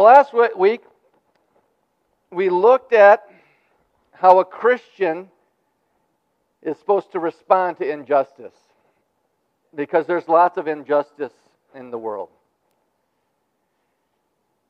[0.00, 0.80] So last week,
[2.32, 3.22] we looked at
[4.12, 5.28] how a Christian
[6.62, 8.54] is supposed to respond to injustice
[9.74, 11.34] because there's lots of injustice
[11.74, 12.30] in the world.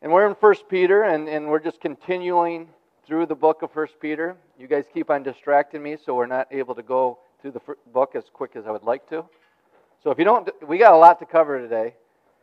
[0.03, 2.67] And we're in 1 Peter, and, and we're just continuing
[3.07, 4.36] through the book of 1 Peter.
[4.58, 7.61] You guys keep on distracting me, so we're not able to go through the
[7.93, 9.25] book as quick as I would like to.
[10.03, 11.94] So if you don't, we got a lot to cover today,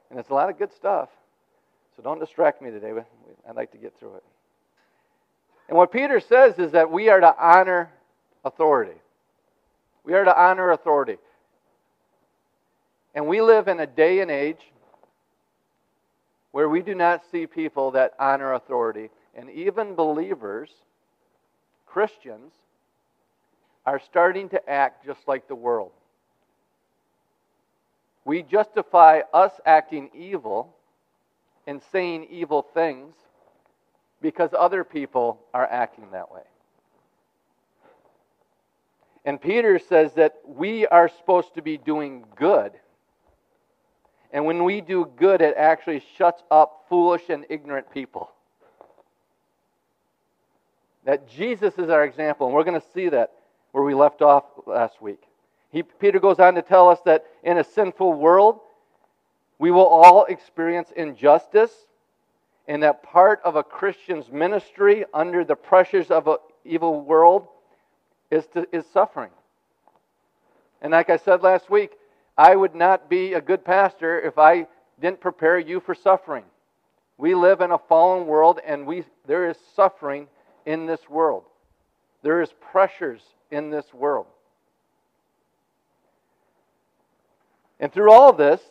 [0.09, 1.09] and it's a lot of good stuff.
[1.97, 2.91] So don't distract me today.
[2.93, 3.07] but
[3.49, 4.23] I'd like to get through it.
[5.67, 7.89] And what Peter says is that we are to honor
[8.45, 8.99] authority.
[10.05, 11.17] We are to honor authority.
[13.15, 14.61] And we live in a day and age
[16.51, 19.09] where we do not see people that honor authority.
[19.35, 20.69] And even believers,
[21.87, 22.53] Christians,
[23.87, 25.91] are starting to act just like the world.
[28.23, 30.76] We justify us acting evil
[31.67, 33.13] and saying evil things
[34.21, 36.41] because other people are acting that way.
[39.25, 42.71] And Peter says that we are supposed to be doing good.
[44.31, 48.31] And when we do good, it actually shuts up foolish and ignorant people.
[51.03, 53.33] That Jesus is our example, and we're going to see that
[53.71, 55.21] where we left off last week.
[55.71, 58.61] He, Peter goes on to tell us that in a sinful world,
[59.59, 61.71] we will all experience injustice,
[62.67, 67.47] and that part of a Christian's ministry under the pressures of an evil world
[68.29, 69.31] is, to, is suffering.
[70.81, 71.91] And like I said last week,
[72.37, 74.67] I would not be a good pastor if I
[75.01, 76.43] didn't prepare you for suffering.
[77.17, 80.27] We live in a fallen world, and we, there is suffering
[80.65, 81.43] in this world.
[82.21, 84.27] There is pressures in this world.
[87.79, 88.61] And through all this,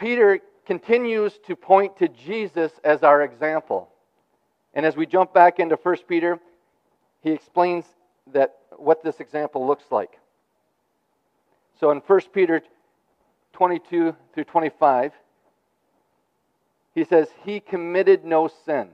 [0.00, 3.90] Peter continues to point to Jesus as our example.
[4.72, 6.40] And as we jump back into 1 Peter,
[7.22, 7.84] he explains
[8.32, 10.18] that what this example looks like.
[11.78, 12.62] So in 1 Peter
[13.52, 15.12] 22 through 25,
[16.94, 18.88] he says, He committed no sin.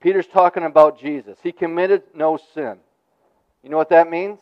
[0.00, 1.38] Peter's talking about Jesus.
[1.42, 2.78] He committed no sin.
[3.62, 4.40] You know what that means?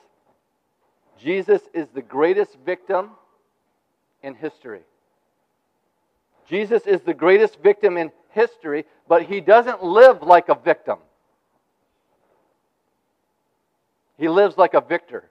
[1.19, 3.11] Jesus is the greatest victim
[4.23, 4.81] in history.
[6.49, 10.99] Jesus is the greatest victim in history, but he doesn't live like a victim.
[14.19, 15.31] He lives like a victor.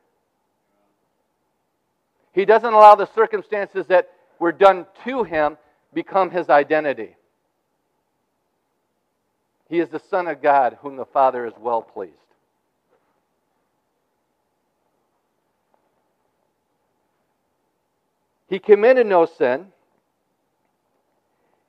[2.34, 4.09] He doesn't allow the circumstances that
[4.40, 5.57] were done to him
[5.94, 7.16] become his identity.
[9.69, 12.13] He is the Son of God, whom the Father is well pleased.
[18.50, 19.72] He committed no sin,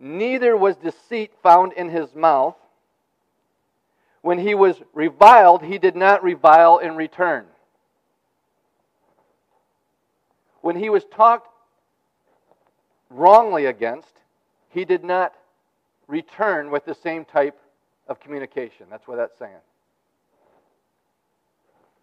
[0.04, 2.56] neither was deceit found in his mouth.
[4.20, 7.46] When he was reviled, he did not revile in return.
[10.60, 11.48] When he was talked
[13.10, 14.12] wrongly against,
[14.70, 15.32] he did not
[16.06, 17.58] return with the same type
[18.06, 18.86] of communication.
[18.90, 19.52] That's what that's saying.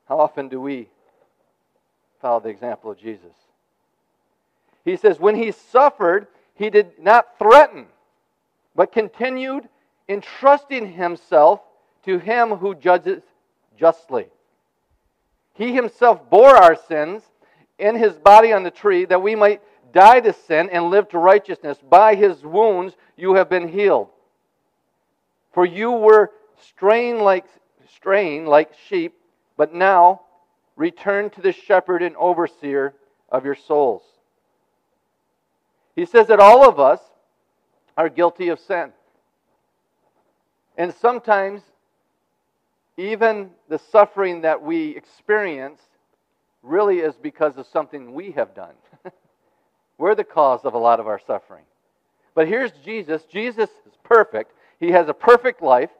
[0.07, 0.89] How often do we
[2.19, 3.33] follow the example of Jesus?
[4.83, 7.87] He says, when he suffered, he did not threaten,
[8.75, 9.67] but continued
[10.07, 11.61] entrusting himself
[12.05, 13.23] to him who judges
[13.77, 14.27] justly.
[15.53, 17.23] He himself bore our sins
[17.77, 21.17] in his body on the tree that we might die to sin and live to
[21.17, 21.77] righteousness.
[21.89, 24.09] By his wounds you have been healed.
[25.53, 27.45] For you were straying like
[28.03, 29.13] like sheep,
[29.57, 30.21] but now
[30.75, 32.95] return to the shepherd and overseer
[33.29, 34.01] of your souls.
[36.01, 36.99] He says that all of us
[37.95, 38.91] are guilty of sin.
[40.75, 41.61] And sometimes,
[42.97, 45.79] even the suffering that we experience
[46.63, 48.73] really is because of something we have done.
[49.99, 51.65] We're the cause of a lot of our suffering.
[52.33, 53.21] But here's Jesus.
[53.31, 54.53] Jesus is perfect.
[54.79, 55.91] He has a perfect life.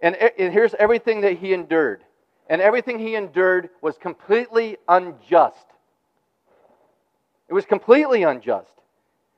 [0.00, 2.00] And, and here's everything that he endured.
[2.48, 5.66] And everything he endured was completely unjust.
[7.50, 8.70] It was completely unjust.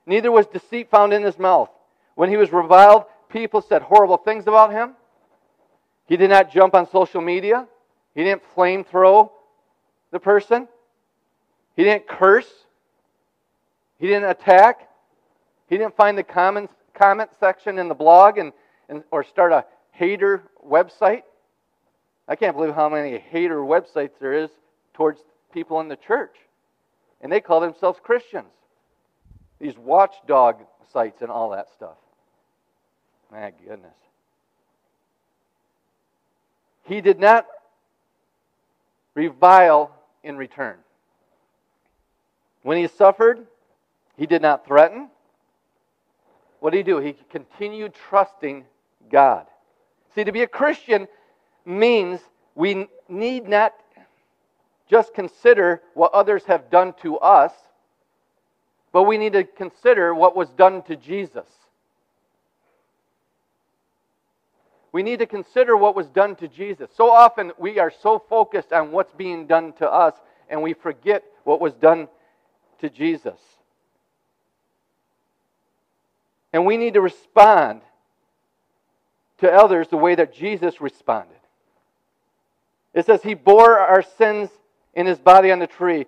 [0.05, 1.69] Neither was deceit found in his mouth.
[2.15, 4.95] When he was reviled, people said horrible things about him.
[6.07, 7.67] He did not jump on social media.
[8.15, 9.31] He didn't flame throw
[10.11, 10.67] the person.
[11.75, 12.49] He didn't curse.
[13.99, 14.89] He didn't attack.
[15.67, 18.51] He didn't find the comment, comment section in the blog and,
[18.89, 21.23] and, or start a hater website.
[22.27, 24.49] I can't believe how many hater websites there is
[24.93, 25.21] towards
[25.53, 26.35] people in the church.
[27.21, 28.49] And they call themselves Christians
[29.59, 30.57] these watchdog
[30.91, 31.97] sites and all that stuff.
[33.31, 33.95] My goodness.
[36.85, 37.45] He did not
[39.13, 39.91] revile
[40.23, 40.77] in return.
[42.63, 43.45] When he suffered,
[44.17, 45.09] he did not threaten.
[46.59, 46.99] What did he do?
[46.99, 48.65] He continued trusting
[49.11, 49.45] God.
[50.15, 51.07] See, to be a Christian
[51.65, 52.19] means
[52.55, 53.73] we need not
[54.89, 57.53] just consider what others have done to us,
[58.91, 61.47] but we need to consider what was done to Jesus.
[64.91, 66.89] We need to consider what was done to Jesus.
[66.95, 70.15] So often we are so focused on what's being done to us
[70.49, 72.07] and we forget what was done
[72.79, 73.39] to Jesus.
[76.51, 77.81] And we need to respond
[79.37, 81.37] to others the way that Jesus responded.
[82.93, 84.49] It says, He bore our sins
[84.95, 86.07] in His body on the tree,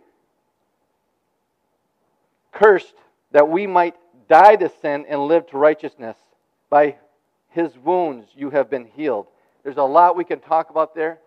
[2.62, 2.94] cursed
[3.32, 3.96] that we might
[4.30, 6.18] die to sin and live to righteousness.
[6.70, 6.98] By
[7.50, 9.28] His wounds you have been healed.
[9.64, 11.20] There's a lot we can talk about there.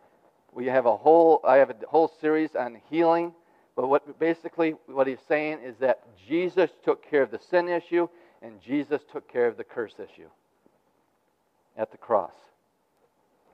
[0.52, 3.32] We have a whole, I have a whole series on healing.
[3.76, 8.08] But what basically what he's saying is that Jesus took care of the sin issue
[8.40, 10.28] and Jesus took care of the curse issue
[11.76, 12.34] at the cross.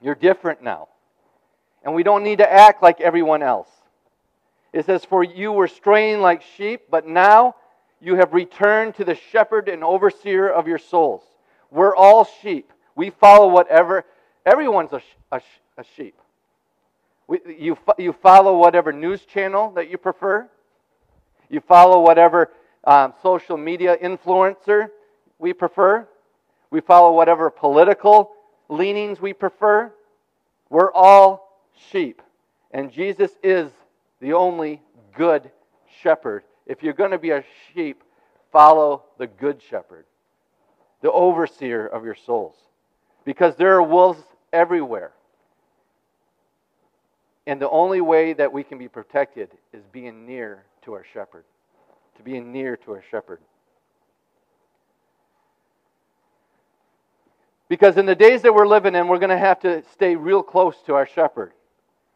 [0.03, 0.89] You're different now.
[1.83, 3.69] And we don't need to act like everyone else.
[4.73, 7.55] It says, For you were straying like sheep, but now
[8.01, 11.23] you have returned to the shepherd and overseer of your souls.
[11.71, 12.73] We're all sheep.
[12.95, 14.05] We follow whatever,
[14.45, 15.41] everyone's a, a,
[15.77, 16.17] a sheep.
[17.29, 20.49] We, you, you follow whatever news channel that you prefer.
[21.49, 22.51] You follow whatever
[22.85, 24.89] um, social media influencer
[25.39, 26.09] we prefer.
[26.71, 28.33] We follow whatever political
[28.69, 29.93] leanings we prefer.
[30.69, 31.61] We're all
[31.91, 32.23] sheep.
[32.71, 33.71] And Jesus is
[34.21, 34.81] the only
[35.17, 35.51] good
[36.03, 36.45] shepherd.
[36.71, 37.43] If you're going to be a
[37.75, 38.05] sheep,
[38.53, 40.05] follow the good shepherd,
[41.03, 42.55] the overseer of your souls.
[43.25, 44.23] Because there are wolves
[44.53, 45.11] everywhere.
[47.45, 51.43] And the only way that we can be protected is being near to our shepherd,
[52.19, 53.41] to being near to our shepherd.
[57.69, 60.45] Because in the days that we're living in, we're going to have to stay real
[60.45, 61.51] close to our shepherd.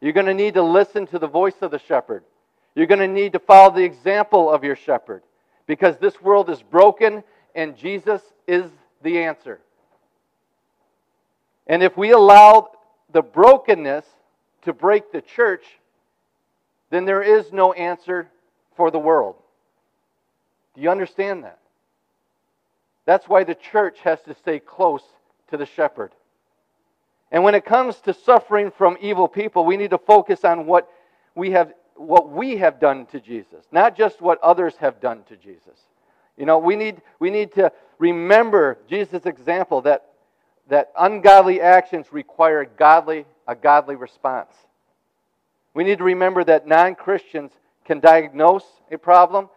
[0.00, 2.22] You're going to need to listen to the voice of the shepherd.
[2.74, 5.22] You're going to need to follow the example of your shepherd.
[5.66, 7.22] Because this world is broken
[7.54, 8.70] and Jesus is
[9.02, 9.60] the answer.
[11.66, 12.70] And if we allow
[13.12, 14.04] the brokenness
[14.62, 15.64] to break the church,
[16.90, 18.28] then there is no answer
[18.76, 19.36] for the world.
[20.74, 21.58] Do you understand that?
[23.06, 25.02] That's why the church has to stay close
[25.50, 26.12] to the shepherd.
[27.30, 30.90] And when it comes to suffering from evil people, we need to focus on what
[31.34, 35.36] we have what we have done to Jesus, not just what others have done to
[35.36, 35.78] Jesus.
[36.36, 40.06] You know, we need we need to remember Jesus' example that
[40.68, 44.52] that ungodly actions require godly a godly response.
[45.74, 47.52] We need to remember that non-Christians
[47.84, 49.50] can diagnose a problem,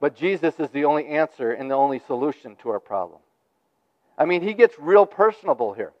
[0.00, 3.20] but Jesus is the only answer and the only solution to our problem.
[4.18, 5.92] I mean, he gets real personable here.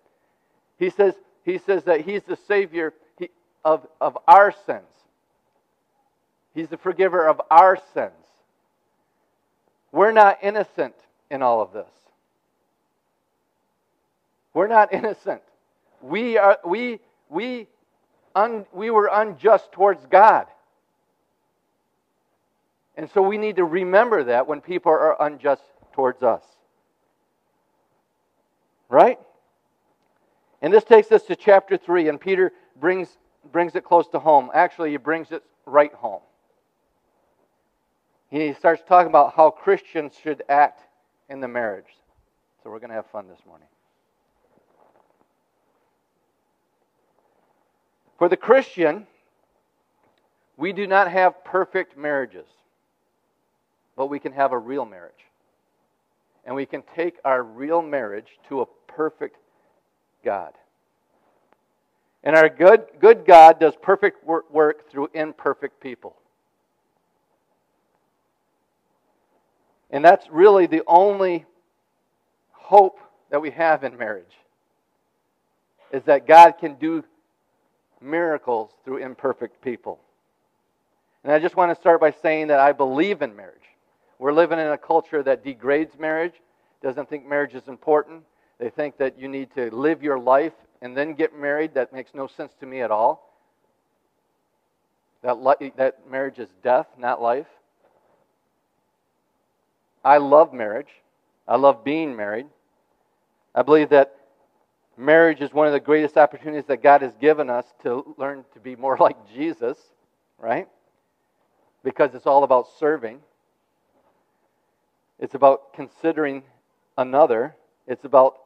[0.78, 2.94] He says, he says that he's the Savior
[3.66, 4.86] of, of our sins.
[6.54, 8.12] He's the forgiver of our sins.
[9.90, 10.94] We're not innocent
[11.32, 11.90] in all of this.
[14.54, 15.42] We're not innocent.
[16.00, 17.66] We, are, we, we,
[18.36, 20.46] un, we were unjust towards God.
[22.96, 26.44] And so we need to remember that when people are unjust towards us.
[28.88, 29.18] Right?
[30.62, 33.08] And this takes us to chapter 3, and Peter brings,
[33.52, 34.50] brings it close to home.
[34.54, 36.20] Actually, he brings it right home.
[38.30, 40.80] He starts talking about how Christians should act
[41.28, 41.96] in the marriage.
[42.62, 43.68] So we're going to have fun this morning.
[48.18, 49.06] For the Christian,
[50.56, 52.46] we do not have perfect marriages,
[53.94, 55.12] but we can have a real marriage.
[56.44, 59.36] And we can take our real marriage to a perfect
[60.24, 60.52] God.
[62.22, 66.16] And our good, good God does perfect work, work through imperfect people.
[69.90, 71.46] And that's really the only
[72.50, 72.98] hope
[73.30, 74.24] that we have in marriage
[75.92, 77.04] is that God can do
[78.00, 80.00] miracles through imperfect people.
[81.22, 83.54] And I just want to start by saying that I believe in marriage.
[84.18, 86.34] We're living in a culture that degrades marriage,
[86.82, 88.22] doesn't think marriage is important,
[88.58, 90.54] they think that you need to live your life
[90.86, 91.74] and then get married.
[91.74, 93.34] That makes no sense to me at all.
[95.22, 97.48] That, li- that marriage is death, not life.
[100.04, 100.90] I love marriage.
[101.48, 102.46] I love being married.
[103.52, 104.14] I believe that
[104.96, 108.60] marriage is one of the greatest opportunities that God has given us to learn to
[108.60, 109.76] be more like Jesus,
[110.38, 110.68] right?
[111.82, 113.18] Because it's all about serving.
[115.18, 116.44] It's about considering
[116.96, 117.56] another.
[117.88, 118.36] It's about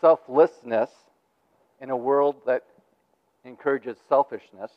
[0.00, 0.90] selflessness
[1.80, 2.64] in a world that
[3.44, 4.70] encourages selfishness.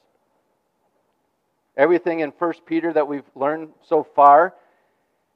[1.78, 4.54] Everything in 1 Peter that we've learned so far,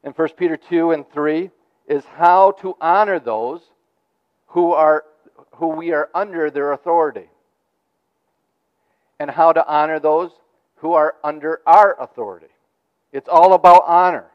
[0.03, 1.49] in 1 Peter 2 and 3,
[1.87, 3.61] is how to honor those
[4.47, 5.03] who are
[5.55, 7.29] who we are under their authority
[9.19, 10.31] and how to honor those
[10.77, 12.47] who are under our authority.
[13.11, 14.25] It's all about honor,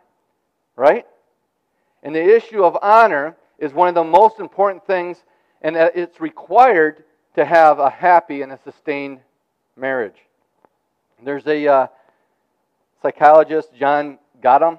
[0.76, 1.06] right?
[2.02, 5.24] And the issue of honor is one of the most important things,
[5.62, 9.20] and it's required to have a happy and a sustained
[9.76, 10.16] marriage.
[11.22, 11.86] There's a uh,
[13.02, 14.78] psychologist, John Gottman.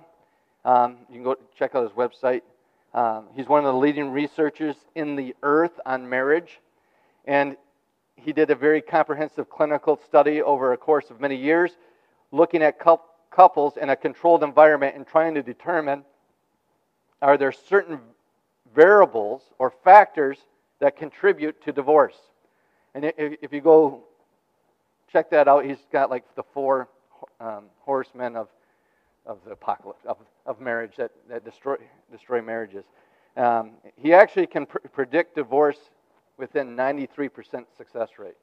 [0.65, 2.41] Um, you can go check out his website.
[2.93, 6.59] Um, he's one of the leading researchers in the earth on marriage.
[7.25, 7.55] And
[8.15, 11.77] he did a very comprehensive clinical study over a course of many years,
[12.31, 16.03] looking at couples in a controlled environment and trying to determine
[17.21, 17.99] are there certain
[18.73, 20.37] variables or factors
[20.79, 22.15] that contribute to divorce.
[22.95, 24.03] And if you go
[25.11, 26.89] check that out, he's got like the four
[27.39, 28.47] um, horsemen of
[29.25, 31.75] of the apocalypse of, of marriage that, that destroy
[32.11, 32.83] destroy marriages.
[33.37, 35.77] Um, he actually can pr- predict divorce
[36.37, 37.29] within 93%
[37.77, 38.37] success rate.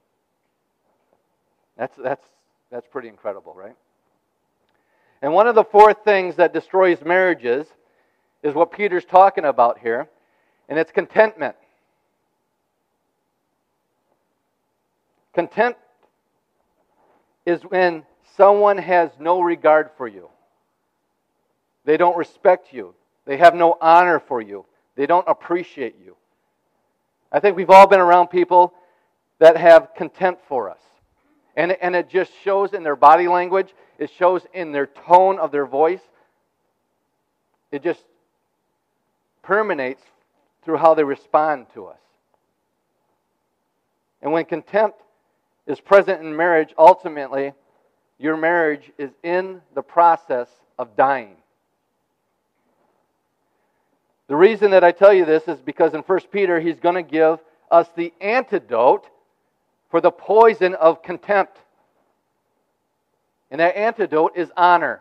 [1.76, 2.25] That's that's
[2.71, 3.75] that's pretty incredible, right?
[5.23, 7.66] And one of the four things that destroys marriages
[8.43, 10.09] is what Peter's talking about here,
[10.69, 11.57] and it's contentment.
[15.37, 15.76] Content
[17.45, 18.05] is when
[18.38, 20.31] someone has no regard for you.
[21.85, 22.95] They don't respect you.
[23.26, 24.64] They have no honor for you.
[24.95, 26.16] They don't appreciate you.
[27.31, 28.73] I think we've all been around people
[29.38, 30.81] that have contempt for us.
[31.55, 35.52] And, and it just shows in their body language, it shows in their tone of
[35.52, 36.00] their voice.
[37.71, 38.02] It just
[39.43, 40.02] permeates
[40.64, 42.00] through how they respond to us.
[44.23, 45.02] And when contempt
[45.66, 47.52] is present in marriage, ultimately,
[48.18, 51.37] your marriage is in the process of dying.
[54.28, 57.02] The reason that I tell you this is because in 1 Peter, he's going to
[57.02, 57.38] give
[57.70, 59.06] us the antidote
[59.90, 61.58] for the poison of contempt.
[63.50, 65.00] And that antidote is honor.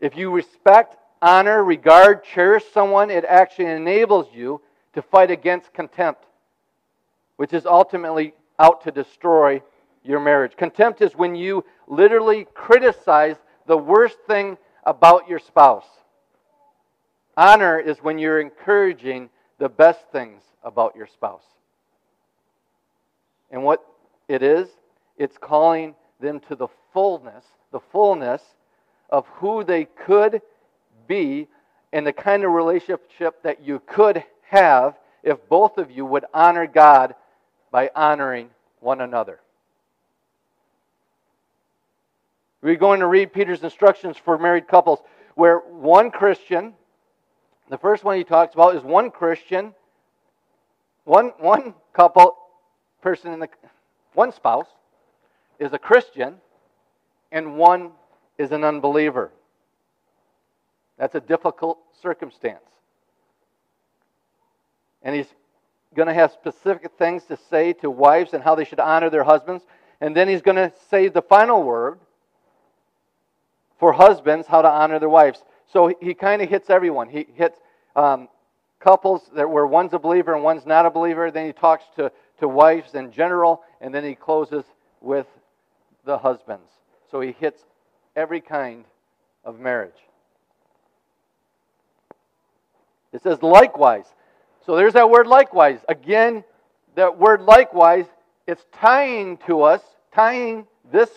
[0.00, 4.60] If you respect, honor, regard, cherish someone, it actually enables you
[4.94, 6.24] to fight against contempt,
[7.36, 9.62] which is ultimately out to destroy
[10.02, 10.56] your marriage.
[10.56, 15.86] Contempt is when you literally criticize the worst thing about your spouse.
[17.36, 19.28] Honor is when you're encouraging
[19.58, 21.44] the best things about your spouse.
[23.50, 23.84] And what
[24.28, 24.68] it is,
[25.18, 28.42] it's calling them to the fullness, the fullness
[29.10, 30.40] of who they could
[31.06, 31.48] be
[31.92, 36.66] and the kind of relationship that you could have if both of you would honor
[36.66, 37.14] God
[37.76, 38.48] by honoring
[38.80, 39.38] one another.
[42.62, 45.00] We're going to read Peter's instructions for married couples,
[45.34, 46.72] where one Christian
[47.68, 49.74] the first one he talks about is one Christian,
[51.04, 52.38] one, one couple,
[53.02, 53.48] person in the,
[54.14, 54.68] one spouse
[55.58, 56.36] is a Christian,
[57.30, 57.90] and one
[58.38, 59.32] is an unbeliever.
[60.96, 62.64] That's a difficult circumstance.
[65.02, 65.28] And he's
[65.94, 69.24] going to have specific things to say to wives and how they should honor their
[69.24, 69.64] husbands.
[70.00, 71.98] And then he's going to say the final word
[73.78, 75.42] for husbands, how to honor their wives.
[75.72, 77.08] So he kind of hits everyone.
[77.08, 77.58] He hits
[77.94, 78.28] um,
[78.80, 81.30] couples that where one's a believer and one's not a believer.
[81.30, 84.64] Then he talks to, to wives in general, and then he closes
[85.00, 85.26] with
[86.04, 86.70] the husbands.
[87.10, 87.64] So he hits
[88.14, 88.84] every kind
[89.44, 89.92] of marriage.
[93.12, 94.06] It says likewise.
[94.66, 95.78] So there's that word likewise.
[95.88, 96.42] Again,
[96.96, 98.06] that word likewise,
[98.48, 99.80] it's tying to us,
[100.12, 101.08] tying this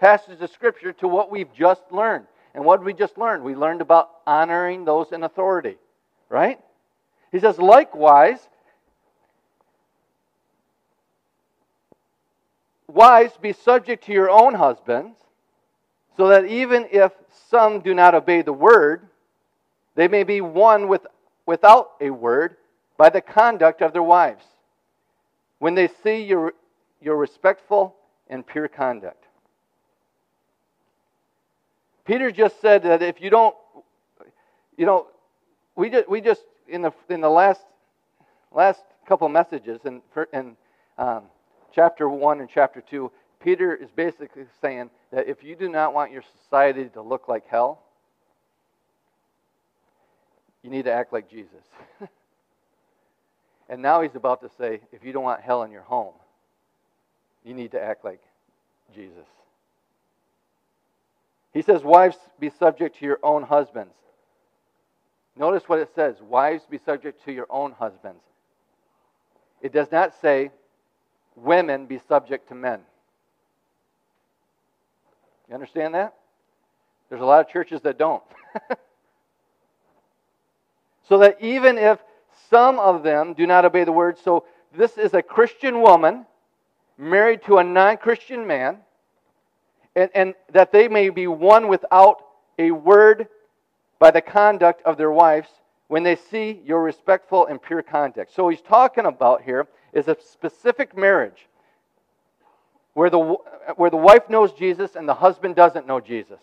[0.00, 2.26] passage of Scripture to what we've just learned.
[2.54, 3.44] And what did we just learn?
[3.44, 5.76] We learned about honoring those in authority,
[6.28, 6.58] right?
[7.30, 8.40] He says, likewise,
[12.88, 15.16] wives, be subject to your own husbands,
[16.16, 17.12] so that even if
[17.48, 19.06] some do not obey the word,
[19.94, 21.06] they may be won with,
[21.46, 22.56] without a word
[22.98, 24.44] by the conduct of their wives,
[25.60, 26.52] when they see your,
[27.00, 27.96] your respectful
[28.28, 29.24] and pure conduct.
[32.04, 33.54] Peter just said that if you don't,
[34.76, 35.06] you know,
[35.76, 37.60] we just, we just in the in the last
[38.52, 40.00] last couple messages in
[40.32, 40.56] in
[40.96, 41.24] um,
[41.74, 46.10] chapter one and chapter two, Peter is basically saying that if you do not want
[46.10, 47.82] your society to look like hell,
[50.62, 51.64] you need to act like Jesus.
[53.68, 56.14] and now he's about to say, if you don't want hell in your home,
[57.44, 58.20] you need to act like
[58.94, 59.26] Jesus.
[61.52, 63.94] He says, Wives, be subject to your own husbands.
[65.36, 68.22] Notice what it says Wives, be subject to your own husbands.
[69.60, 70.50] It does not say,
[71.36, 72.80] Women, be subject to men.
[75.48, 76.14] You understand that?
[77.08, 78.22] There's a lot of churches that don't.
[81.08, 81.98] so that even if
[82.50, 84.44] some of them do not obey the word, so
[84.76, 86.26] this is a Christian woman
[86.96, 88.78] married to a non Christian man,
[89.94, 92.22] and, and that they may be won without
[92.58, 93.28] a word
[93.98, 95.48] by the conduct of their wives
[95.88, 98.32] when they see your respectful and pure conduct.
[98.34, 101.48] So he's talking about here is a specific marriage
[102.94, 103.36] where the,
[103.76, 106.40] where the wife knows Jesus and the husband doesn't know Jesus.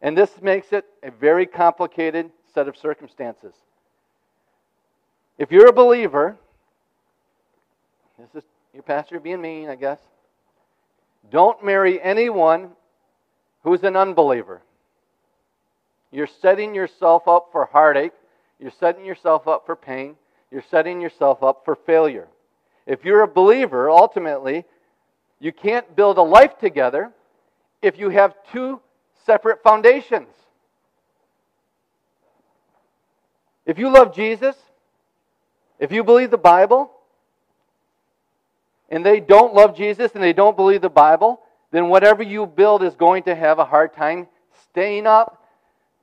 [0.00, 3.54] And this makes it a very complicated set of circumstances.
[5.40, 6.36] If you're a believer,
[8.18, 9.98] this is your pastor being mean, I guess.
[11.30, 12.72] Don't marry anyone
[13.64, 14.60] who's an unbeliever.
[16.12, 18.12] You're setting yourself up for heartache.
[18.58, 20.16] You're setting yourself up for pain.
[20.50, 22.28] You're setting yourself up for failure.
[22.86, 24.66] If you're a believer, ultimately,
[25.38, 27.12] you can't build a life together
[27.80, 28.78] if you have two
[29.24, 30.28] separate foundations.
[33.64, 34.54] If you love Jesus,
[35.80, 36.92] if you believe the Bible,
[38.90, 42.82] and they don't love Jesus and they don't believe the Bible, then whatever you build
[42.82, 44.26] is going to have a hard time
[44.70, 45.44] staying up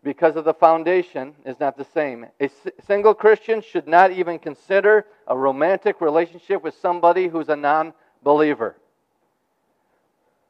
[0.04, 2.26] because of the foundation is not the same.
[2.40, 2.50] A
[2.86, 8.78] single Christian should not even consider a romantic relationship with somebody who's a non believer.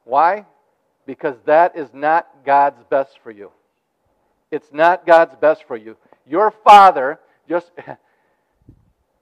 [0.04, 0.46] Why?
[1.06, 3.50] Because that is not God's best for you.
[4.50, 5.96] It's not God's best for you.
[6.26, 7.72] Your father just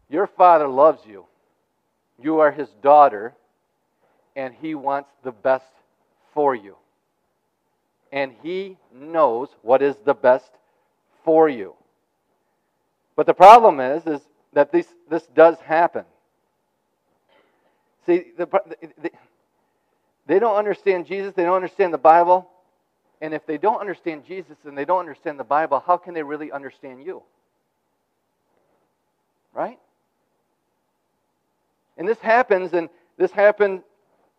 [0.09, 1.27] your father loves you.
[2.23, 3.35] You are his daughter
[4.35, 5.73] and he wants the best
[6.33, 6.77] for you
[8.13, 10.51] and He knows what is the best
[11.25, 11.75] for you.
[13.15, 14.21] But the problem is, is
[14.53, 16.05] that this, this does happen.
[18.07, 18.47] See, the,
[19.03, 19.11] the,
[20.27, 22.49] they don't understand Jesus, they don't understand the Bible.
[23.21, 26.23] And if they don't understand Jesus and they don't understand the Bible, how can they
[26.23, 27.23] really understand you?
[29.55, 29.79] Right?
[31.97, 33.83] And this happens, and this happened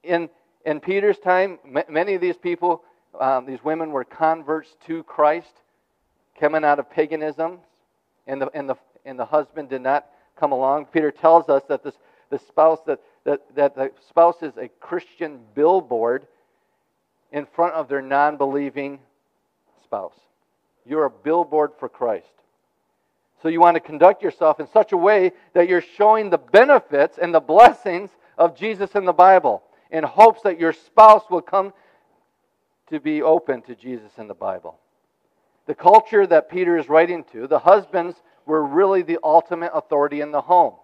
[0.04, 0.30] in,
[0.66, 1.60] in Peter's time.
[1.66, 2.84] M- many of these people
[3.20, 5.54] um, these women were converts to Christ,
[6.40, 7.60] coming out of paganism,
[8.28, 10.06] and the, and the, and the husband did not
[10.40, 10.86] come along.
[10.86, 11.96] Peter tells us that this,
[12.30, 16.28] the spouse that, that, that the spouse is a Christian billboard
[17.32, 19.00] in front of their non-believing
[19.84, 20.20] spouse.
[20.86, 22.28] You're a billboard for Christ.
[23.42, 27.18] So you want to conduct yourself in such a way that you're showing the benefits
[27.18, 31.74] and the blessings of Jesus in the Bible in hopes that your spouse will come
[32.90, 34.80] to be open to Jesus in the Bible.
[35.66, 40.32] The culture that Peter is writing to, the husbands were really the ultimate authority in
[40.32, 40.76] the home.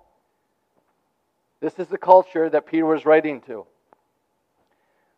[1.61, 3.65] This is the culture that Peter was writing to.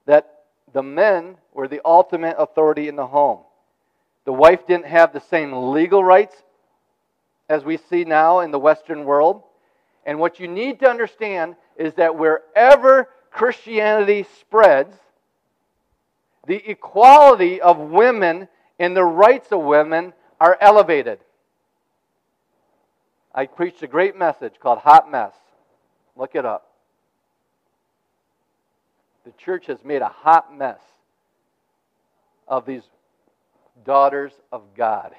[0.06, 3.40] That the men were the ultimate authority in the home.
[4.26, 6.36] The wife didn't have the same legal rights
[7.50, 9.44] as we see now in the Western world.
[10.06, 14.96] And what you need to understand is that wherever Christianity spreads,
[16.48, 18.48] the equality of women
[18.80, 21.20] and the rights of women are elevated.
[23.34, 25.34] I preached a great message called Hot Mess.
[26.16, 26.72] Look it up.
[29.26, 30.80] The church has made a hot mess
[32.48, 32.84] of these
[33.84, 35.14] daughters of God.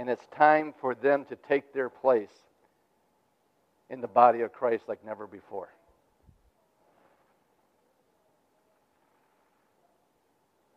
[0.00, 2.30] And it's time for them to take their place
[3.90, 5.68] in the body of Christ like never before.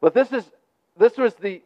[0.02, 0.44] But this is
[0.98, 1.62] this was the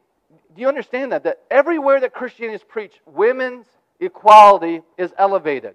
[0.56, 1.24] do you understand that?
[1.24, 3.66] That everywhere that Christianity is preached, women's
[4.00, 5.74] equality is elevated.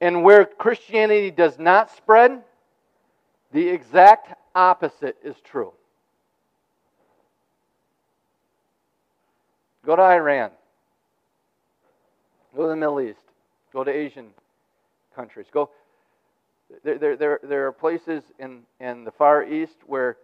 [0.00, 2.42] And where Christianity does not spread,
[3.52, 5.72] the exact opposite is true.
[9.90, 10.52] Go to Iran.
[12.54, 13.24] Go to the Middle East.
[13.72, 14.28] Go to Asian
[15.16, 15.46] countries.
[15.52, 15.68] Go
[16.84, 20.16] there, there, there, there are places in, in the Far East where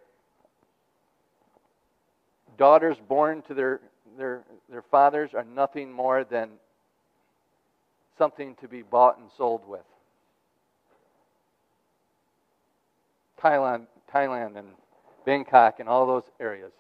[2.57, 3.81] daughters born to their
[4.17, 6.51] their, their fathers are nothing more than
[8.17, 9.81] something to be bought and sold with.
[13.43, 14.69] Thailand, Thailand and
[15.25, 16.71] Bangkok and all those areas.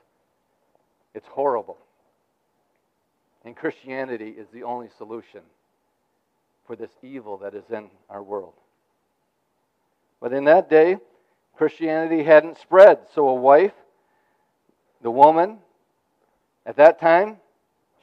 [1.16, 1.79] It's horrible.
[3.47, 5.41] And Christianity is the only solution
[6.67, 8.55] for this evil that is in our world.
[10.21, 10.99] But in that day,
[11.57, 12.99] Christianity hadn't spread.
[13.15, 13.73] So a wife,
[15.01, 15.59] the woman,
[16.67, 17.37] at that time,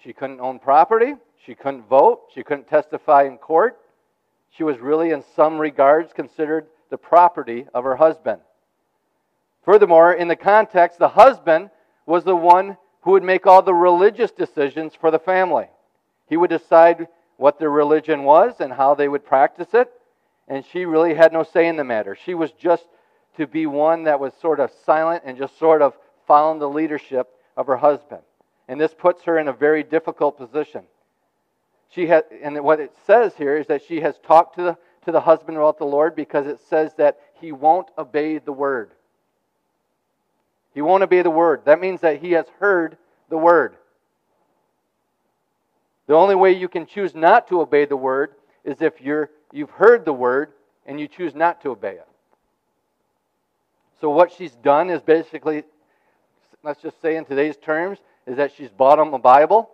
[0.02, 3.78] she couldn't own property, she couldn't vote, she couldn't testify in court.
[4.50, 8.40] She was really, in some regards, considered the property of her husband.
[9.66, 11.70] Furthermore, in the context, the husband
[12.06, 15.68] was the one who would make all the religious decisions for the family.
[16.28, 19.92] He would decide what their religion was and how they would practice it,
[20.48, 22.18] and she really had no say in the matter.
[22.26, 22.86] She was just
[23.38, 27.30] to be one that was sort of silent and just sort of following the leadership
[27.58, 28.22] of her husband.
[28.68, 30.84] And this puts her in a very difficult position.
[31.90, 35.12] She had, and what it says here is that she has talked to the, to
[35.12, 38.92] the husband about the Lord because it says that he won't obey the word.
[40.74, 41.66] He won't obey the word.
[41.66, 42.98] That means that he has heard
[43.30, 43.76] the word.
[46.08, 48.32] The only way you can choose not to obey the word
[48.64, 50.52] is if you're, you've heard the word
[50.86, 52.08] and you choose not to obey it.
[54.02, 55.64] So, what she's done is basically,
[56.62, 59.70] let's just say in today's terms, is that she's bought him a Bible,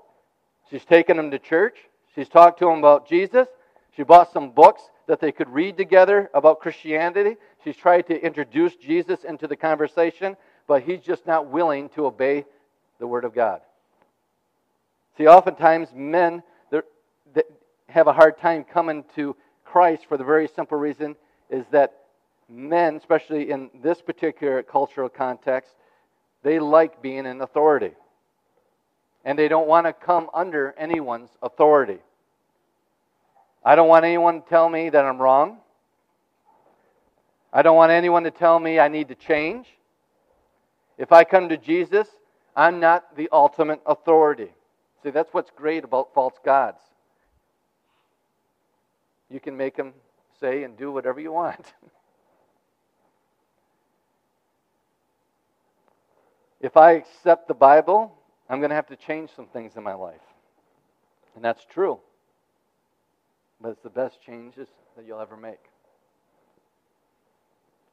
[0.69, 1.77] she's taken him to church,
[2.13, 3.47] she's talked to him about Jesus,
[3.95, 7.35] she bought some books that they could read together about Christianity.
[7.63, 10.38] She's tried to introduce Jesus into the conversation,
[10.69, 12.45] but he's just not willing to obey
[12.99, 13.62] the Word of God.
[15.17, 16.43] See, oftentimes men
[17.88, 21.15] have a hard time coming to Christ for the very simple reason
[21.49, 22.03] is that
[22.47, 25.73] men, especially in this particular cultural context,
[26.43, 27.93] they like being in authority.
[29.25, 31.97] And they don't want to come under anyone's authority.
[33.65, 35.58] I don't want anyone to tell me that I'm wrong.
[37.51, 39.65] I don't want anyone to tell me I need to change.
[40.99, 42.07] If I come to Jesus,
[42.57, 44.49] I'm not the ultimate authority.
[45.01, 46.81] See, that's what's great about false gods.
[49.29, 49.93] You can make them
[50.41, 51.73] say and do whatever you want.
[56.59, 58.13] if I accept the Bible,
[58.49, 60.19] I'm going to have to change some things in my life.
[61.33, 61.99] And that's true.
[63.62, 65.59] But it's the best changes that you'll ever make.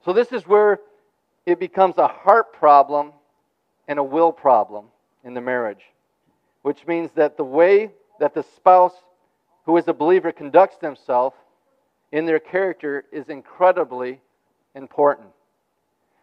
[0.04, 0.80] So, this is where
[1.46, 3.12] it becomes a heart problem
[3.88, 4.86] and a will problem
[5.24, 5.84] in the marriage,
[6.62, 8.94] which means that the way that the spouse
[9.64, 11.36] who is a believer conducts themselves
[12.12, 14.20] in their character is incredibly
[14.74, 15.28] important.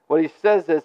[0.08, 0.84] What he says is,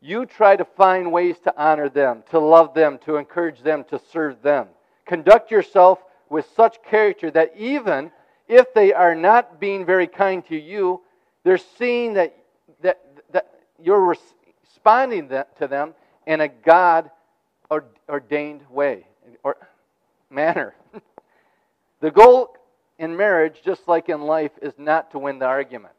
[0.00, 4.00] you try to find ways to honor them, to love them, to encourage them, to
[4.12, 4.68] serve them.
[5.06, 8.10] Conduct yourself with such character that even
[8.46, 11.00] if they are not being very kind to you,
[11.44, 12.36] they're seeing that,
[13.82, 14.14] you're
[14.64, 15.94] responding to them
[16.26, 17.10] in a God
[18.08, 19.06] ordained way
[19.42, 19.56] or
[20.30, 20.74] manner.
[22.00, 22.56] the goal
[22.98, 25.94] in marriage, just like in life, is not to win the argument,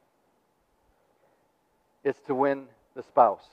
[2.04, 3.46] it's to win the spouse.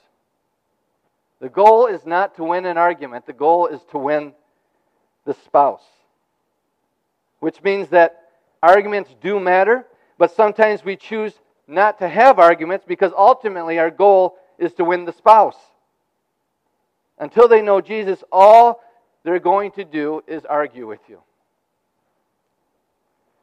[1.41, 4.33] The goal is not to win an argument, the goal is to win
[5.25, 5.85] the spouse.
[7.41, 8.31] Which means that
[8.63, 9.85] arguments do matter,
[10.17, 11.35] but sometimes we choose
[11.67, 15.57] not to have arguments because ultimately our goal is to win the spouse.
[17.19, 18.83] Until they know Jesus, all
[19.23, 21.21] they're going to do is argue with you.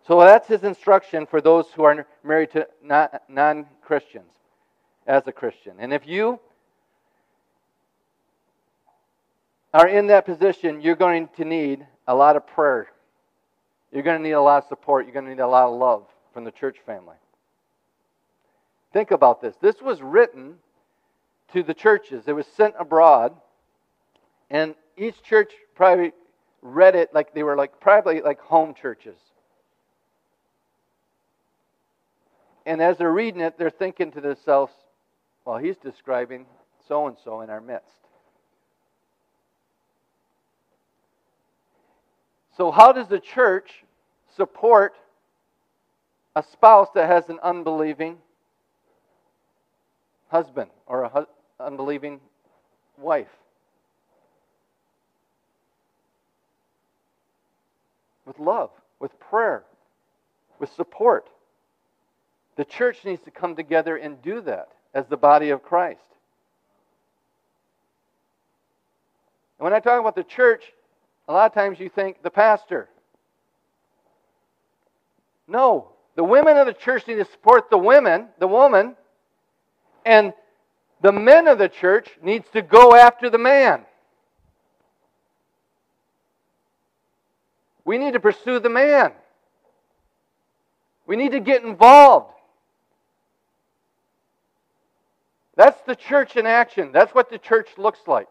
[0.07, 2.67] So that's his instruction for those who are married to
[3.29, 4.31] non Christians
[5.07, 5.73] as a Christian.
[5.79, 6.39] And if you
[9.73, 12.87] are in that position, you're going to need a lot of prayer.
[13.91, 15.05] You're going to need a lot of support.
[15.05, 17.15] You're going to need a lot of love from the church family.
[18.93, 19.55] Think about this.
[19.61, 20.55] This was written
[21.53, 23.35] to the churches, it was sent abroad,
[24.49, 26.13] and each church probably
[26.61, 29.17] read it like they were like probably like home churches.
[32.65, 34.71] And as they're reading it, they're thinking to themselves,
[35.45, 36.45] well, he's describing
[36.87, 37.87] so and so in our midst.
[42.55, 43.83] So, how does the church
[44.35, 44.93] support
[46.35, 48.17] a spouse that has an unbelieving
[50.31, 51.25] husband or an
[51.59, 52.19] unbelieving
[52.97, 53.27] wife?
[58.25, 59.63] With love, with prayer,
[60.59, 61.27] with support.
[62.55, 66.01] The church needs to come together and do that as the body of Christ.
[69.59, 70.63] And when I talk about the church,
[71.27, 72.89] A lot of times you think the pastor.
[75.47, 78.97] No, the women of the church need to support the women, the woman,
[80.05, 80.33] and
[81.01, 83.85] the men of the church needs to go after the man.
[87.83, 89.11] We need to pursue the man.
[91.07, 92.33] We need to get involved.
[95.55, 96.91] That's the church in action.
[96.91, 98.29] That's what the church looks like.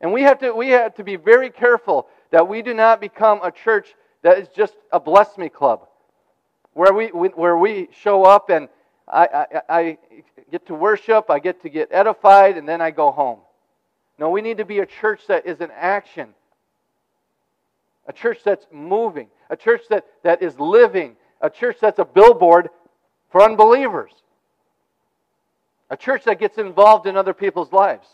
[0.00, 3.40] And we have to, we have to be very careful that we do not become
[3.42, 5.86] a church that is just a bless me club,
[6.72, 8.68] where we, where we show up and
[9.10, 9.98] I, I, I
[10.50, 13.40] get to worship, I get to get edified, and then I go home.
[14.18, 16.34] No, we need to be a church that is in action,
[18.06, 22.68] a church that's moving, a church that, that is living, a church that's a billboard
[23.30, 24.12] for unbelievers,
[25.88, 28.06] a church that gets involved in other people's lives.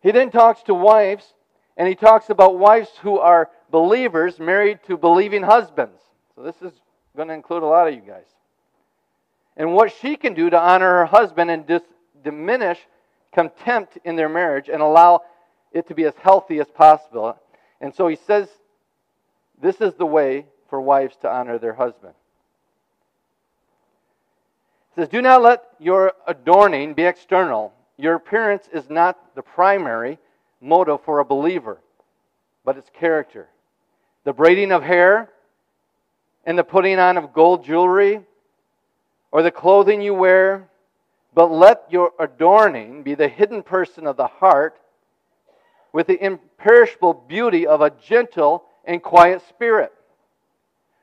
[0.00, 1.34] He then talks to wives,
[1.76, 6.00] and he talks about wives who are believers married to believing husbands.
[6.34, 6.72] So this is
[7.18, 8.24] going to include a lot of you guys.
[9.56, 11.82] And what she can do to honor her husband and dis-
[12.24, 12.78] diminish
[13.32, 15.20] contempt in their marriage and allow
[15.72, 17.36] it to be as healthy as possible.
[17.80, 18.48] And so he says,
[19.60, 22.14] This is the way for wives to honor their husband.
[24.94, 30.18] He says, Do not let your adorning be external your appearance is not the primary
[30.60, 31.78] motive for a believer,
[32.64, 33.48] but its character.
[34.24, 35.30] The braiding of hair
[36.48, 38.22] and the putting on of gold jewelry
[39.30, 40.66] or the clothing you wear,
[41.34, 44.80] but let your adorning be the hidden person of the heart
[45.92, 49.92] with the imperishable beauty of a gentle and quiet spirit,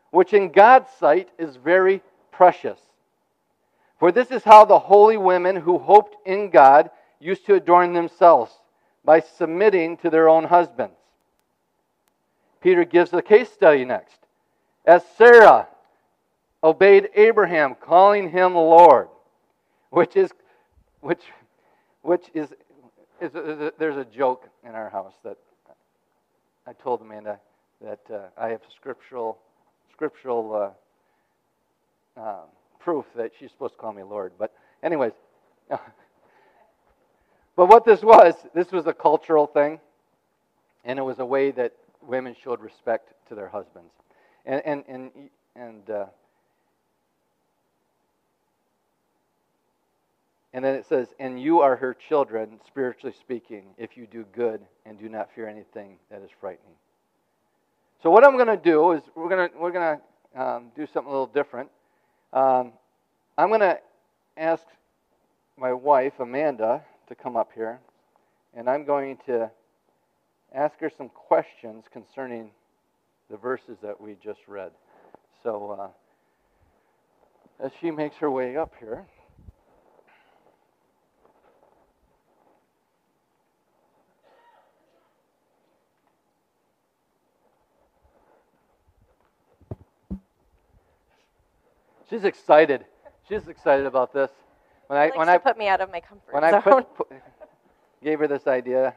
[0.09, 2.79] which in God's sight is very precious.
[3.99, 8.51] For this is how the holy women who hoped in God used to adorn themselves
[9.03, 10.97] by submitting to their own husbands.
[12.61, 14.24] Peter gives a case study next.
[14.85, 15.67] As Sarah
[16.63, 19.07] obeyed Abraham, calling him Lord,
[19.89, 20.31] which is,
[21.01, 21.23] which,
[22.01, 22.53] which is,
[23.19, 25.37] is, is there's a joke in our house that
[26.67, 27.39] I told Amanda
[27.81, 29.37] that uh, I have scriptural,
[29.91, 30.73] scriptural
[32.17, 32.45] uh, um,
[32.79, 34.33] proof that she's supposed to call me Lord.
[34.37, 35.13] But, anyways,
[35.69, 35.79] but
[37.55, 39.79] what this was, this was a cultural thing,
[40.83, 43.91] and it was a way that women showed respect to their husbands.
[44.45, 45.11] And, and, and,
[45.55, 46.05] and, uh,
[50.53, 54.61] and then it says, And you are her children, spiritually speaking, if you do good
[54.85, 56.75] and do not fear anything that is frightening.
[58.03, 59.99] So, what I'm going to do is we're going to, we're going
[60.35, 61.69] to um, do something a little different.
[62.31, 62.73] Um,
[63.37, 63.79] I'm going to
[64.37, 64.63] ask
[65.57, 67.79] my wife, Amanda, to come up here,
[68.53, 69.49] and I'm going to
[70.53, 72.51] ask her some questions concerning
[73.29, 74.71] the verses that we just read.
[75.43, 79.05] So, uh, as she makes her way up here,
[92.09, 92.85] She's excited.
[93.27, 94.29] She's excited about this.
[94.87, 96.53] When I when I put me out of my comfort when zone.
[96.53, 97.11] I put, put,
[98.03, 98.93] gave her this idea,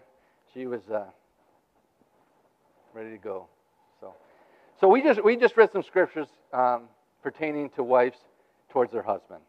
[0.53, 1.05] she was uh,
[2.93, 3.47] ready to go.
[4.81, 6.85] So, we just we just read some scriptures um,
[7.23, 8.19] pertaining to wives
[8.71, 9.41] towards their husband.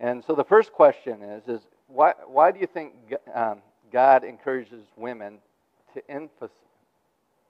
[0.00, 2.94] And so the first question is is why why do you think
[3.34, 3.58] um,
[3.92, 5.38] God encourages women
[5.94, 6.50] to emphasize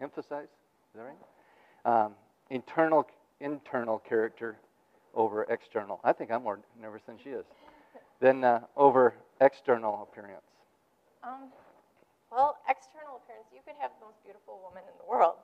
[0.00, 2.04] emphasize is that right?
[2.04, 2.12] Um,
[2.50, 3.06] internal
[3.40, 4.56] internal character
[5.14, 6.00] over external.
[6.04, 7.44] I think I'm more nervous than she is.
[8.20, 10.42] than uh, over external appearance.
[11.22, 11.50] Um,
[12.30, 15.36] well, external appearance, you could have the most beautiful woman in the world.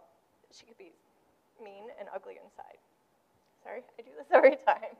[0.52, 0.92] She could be
[1.62, 2.78] mean and ugly inside.
[3.62, 4.94] Sorry, I do this every time.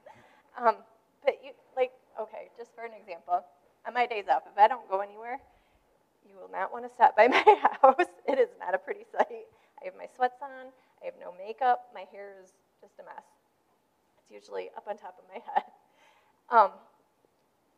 [0.57, 0.75] Um,
[1.23, 3.43] but you, like, okay, just for an example,
[3.87, 5.39] on my days off, if I don't go anywhere,
[6.25, 7.45] you will not want to stop by my
[7.81, 8.09] house.
[8.27, 9.45] It is not a pretty sight.
[9.81, 10.73] I have my sweats on.
[11.01, 11.93] I have no makeup.
[11.93, 12.49] My hair is
[12.81, 13.25] just a mess.
[14.17, 15.69] It's usually up on top of my head.
[16.49, 16.71] Um,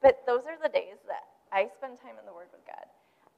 [0.02, 2.88] but those are the days that I spend time in the Word with God.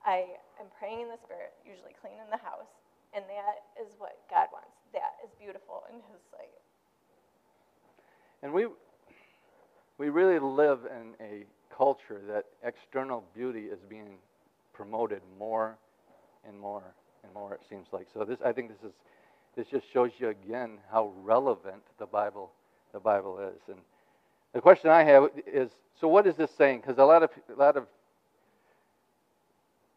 [0.05, 2.71] I am praying in the Spirit, usually cleaning the house,
[3.13, 4.78] and that is what God wants.
[4.93, 6.49] That is beautiful in His sight.
[8.41, 8.67] And we,
[9.97, 14.17] we really live in a culture that external beauty is being
[14.73, 15.77] promoted more
[16.47, 16.83] and more
[17.23, 17.53] and more.
[17.53, 18.23] It seems like so.
[18.23, 18.95] This I think this is
[19.55, 22.51] this just shows you again how relevant the Bible
[22.93, 23.61] the Bible is.
[23.67, 23.79] And
[24.53, 26.81] the question I have is so what is this saying?
[26.81, 27.87] Because a lot of a lot of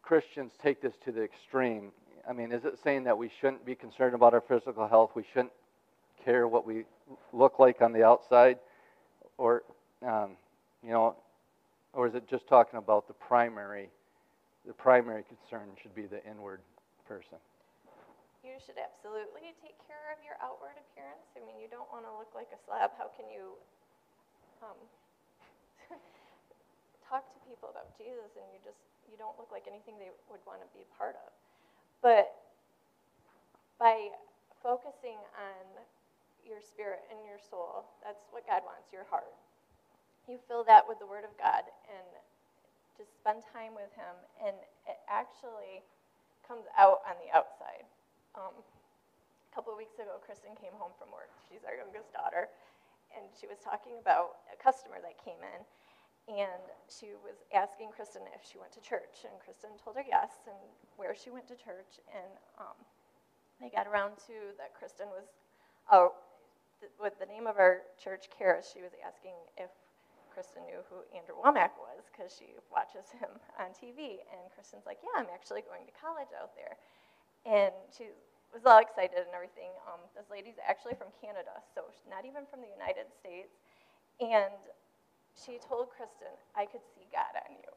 [0.01, 1.91] Christians take this to the extreme.
[2.27, 5.11] I mean, is it saying that we shouldn't be concerned about our physical health?
[5.15, 5.51] We shouldn't
[6.23, 6.85] care what we
[7.33, 8.59] look like on the outside?
[9.37, 9.63] Or,
[10.05, 10.37] um,
[10.81, 11.15] you know,
[11.91, 13.89] or is it just talking about the primary,
[14.65, 16.61] the primary concern should be the inward
[17.07, 17.37] person?
[18.43, 21.27] You should absolutely take care of your outward appearance.
[21.35, 22.91] I mean, you don't want to look like a slab.
[22.99, 23.55] How can you
[24.63, 24.79] um,
[27.07, 30.43] talk to people about Jesus and you just you don't look like anything they would
[30.47, 31.31] want to be a part of?
[32.03, 32.35] But
[33.79, 34.11] by
[34.61, 35.65] focusing on
[36.45, 39.31] your spirit and your soul, that's what God wants, your heart.
[40.27, 42.07] You fill that with the Word of God and
[42.99, 44.55] just spend time with Him, and
[44.87, 45.83] it actually
[46.47, 47.87] comes out on the outside.
[48.35, 51.31] Um, a couple of weeks ago, Kristen came home from work.
[51.47, 52.47] She's our youngest daughter,
[53.15, 55.61] and she was talking about a customer that came in,
[56.27, 60.31] and she was asking Kristen if she went to church, and Kristen told her yes,
[60.47, 60.59] and
[60.95, 62.77] where she went to church, and um,
[63.59, 65.27] they got around to that Kristen was,
[65.91, 66.15] oh,
[66.79, 69.71] th- with the name of our church, Charis, she was asking if
[70.31, 75.03] Kristen knew who Andrew Wommack was because she watches him on TV, and Kristen's like,
[75.03, 76.79] yeah, I'm actually going to college out there.
[77.43, 78.15] And she
[78.55, 79.75] was all excited and everything.
[79.89, 83.59] Um, this lady's actually from Canada, so not even from the United States.
[84.21, 84.55] And
[85.33, 87.71] she told Kristen, I could see God on you.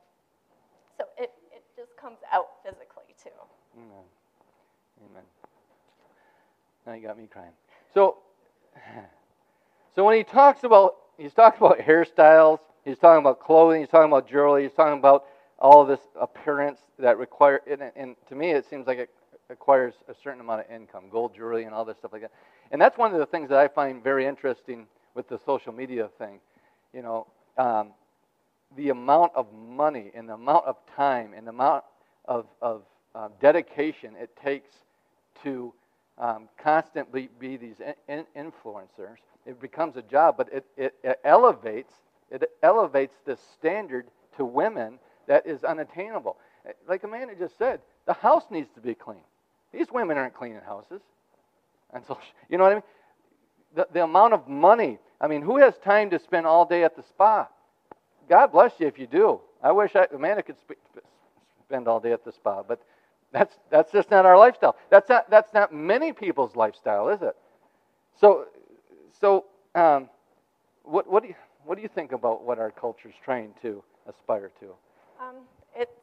[0.99, 3.31] So it, it just comes out physically, too.
[3.77, 4.05] Amen.
[5.11, 5.23] Amen.
[6.87, 7.53] Now you got me crying.
[7.93, 8.19] So,
[9.95, 14.11] so when he talks about, he's talking about hairstyles, he's talking about clothing, he's talking
[14.11, 15.25] about jewelry, he's talking about
[15.59, 19.11] all this appearance that require, and, and to me it seems like it
[19.51, 22.33] acquires a certain amount of income, gold jewelry and all this stuff like that.
[22.71, 26.09] And that's one of the things that I find very interesting with the social media
[26.19, 26.41] thing.
[26.93, 27.27] You know,
[27.59, 27.93] um,
[28.77, 31.85] the amount of money and the amount of time and the amount
[32.27, 32.83] of, of
[33.15, 34.71] uh, dedication it takes
[35.43, 35.73] to
[36.19, 37.77] um, constantly be these
[38.09, 39.19] in, in influencers.
[39.47, 41.93] It becomes a job, but it, it, it elevates
[42.31, 46.37] it elevates the standard to women that is unattainable.
[46.89, 49.23] Like Amanda just said, the house needs to be clean.
[49.73, 51.01] These women aren't cleaning houses.
[51.93, 52.85] And so, you know what I mean?
[53.75, 54.99] The, the amount of money.
[55.21, 57.49] I mean, who has time to spend all day at the spa?
[58.29, 59.41] God bless you if you do.
[59.63, 60.83] I wish I, Amanda could sp-
[61.63, 62.81] spend all day at the spa, but
[63.33, 64.77] that's, that's just not our lifestyle.
[64.91, 67.37] That's not, that's not many people's lifestyle, is it?
[68.21, 68.47] So,
[69.21, 70.09] so um,
[70.85, 73.83] what, what, do you, what do you think about what our culture is trying to
[74.09, 74.67] aspire to?
[75.21, 75.37] Um,
[75.75, 75.99] it's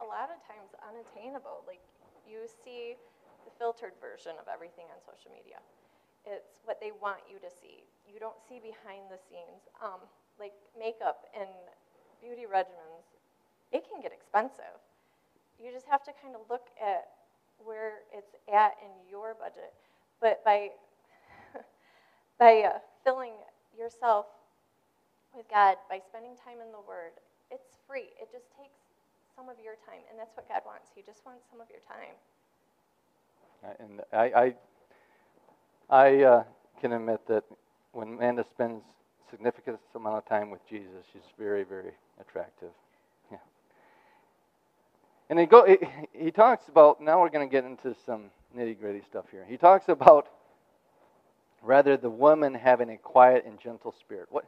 [0.00, 1.62] a lot of times unattainable.
[1.66, 1.80] Like,
[2.28, 2.96] you see
[3.44, 5.58] the filtered version of everything on social media.
[6.26, 7.86] It's what they want you to see.
[8.06, 9.70] You don't see behind the scenes.
[9.82, 10.02] Um,
[10.38, 11.48] like makeup and
[12.20, 13.06] beauty regimens,
[13.72, 14.76] it can get expensive.
[15.62, 17.08] You just have to kind of look at
[17.58, 19.72] where it's at in your budget.
[20.20, 20.70] But by
[22.38, 23.32] by uh, filling
[23.76, 24.26] yourself
[25.34, 27.16] with God, by spending time in the Word,
[27.50, 28.12] it's free.
[28.20, 28.80] It just takes
[29.36, 30.88] some of your time, and that's what God wants.
[30.94, 32.16] He just wants some of your time.
[33.80, 34.54] And I, I,
[35.88, 36.44] I uh,
[36.80, 37.44] can admit that
[37.92, 38.82] when Amanda spends
[39.30, 42.70] significant amount of time with Jesus, she's very, very attractive.
[43.30, 43.38] Yeah.
[45.30, 45.76] And he go, he,
[46.12, 47.00] he talks about.
[47.00, 48.24] Now we're going to get into some
[48.56, 49.44] nitty gritty stuff here.
[49.48, 50.28] He talks about
[51.62, 54.26] rather the woman having a quiet and gentle spirit.
[54.30, 54.44] What,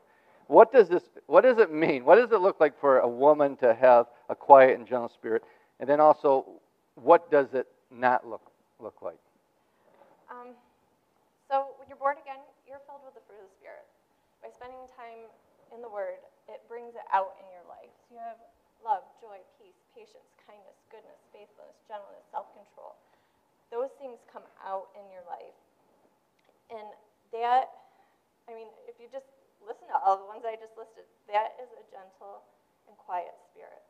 [0.47, 1.03] what does this?
[1.27, 2.05] What does it mean?
[2.05, 5.43] What does it look like for a woman to have a quiet and gentle spirit?
[5.81, 6.47] And then also,
[6.97, 9.19] what does it not look look like?
[10.31, 10.55] Um,
[11.49, 13.89] so when you're born again, you're filled with the fruit of the Spirit.
[14.45, 15.33] By spending time
[15.73, 17.91] in the Word, it brings it out in your life.
[18.07, 18.37] So you have
[18.85, 22.95] love, joy, peace, patience, kindness, goodness, faithfulness, gentleness, self-control.
[23.69, 25.57] Those things come out in your life.
[26.73, 26.89] And
[27.37, 27.69] that,
[28.49, 29.29] I mean, if you just
[29.61, 32.45] listen to all the ones I just listed, that is a gentle
[32.89, 33.85] and quiet spirit.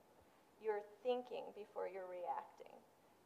[0.59, 2.58] You're thinking before you're reacting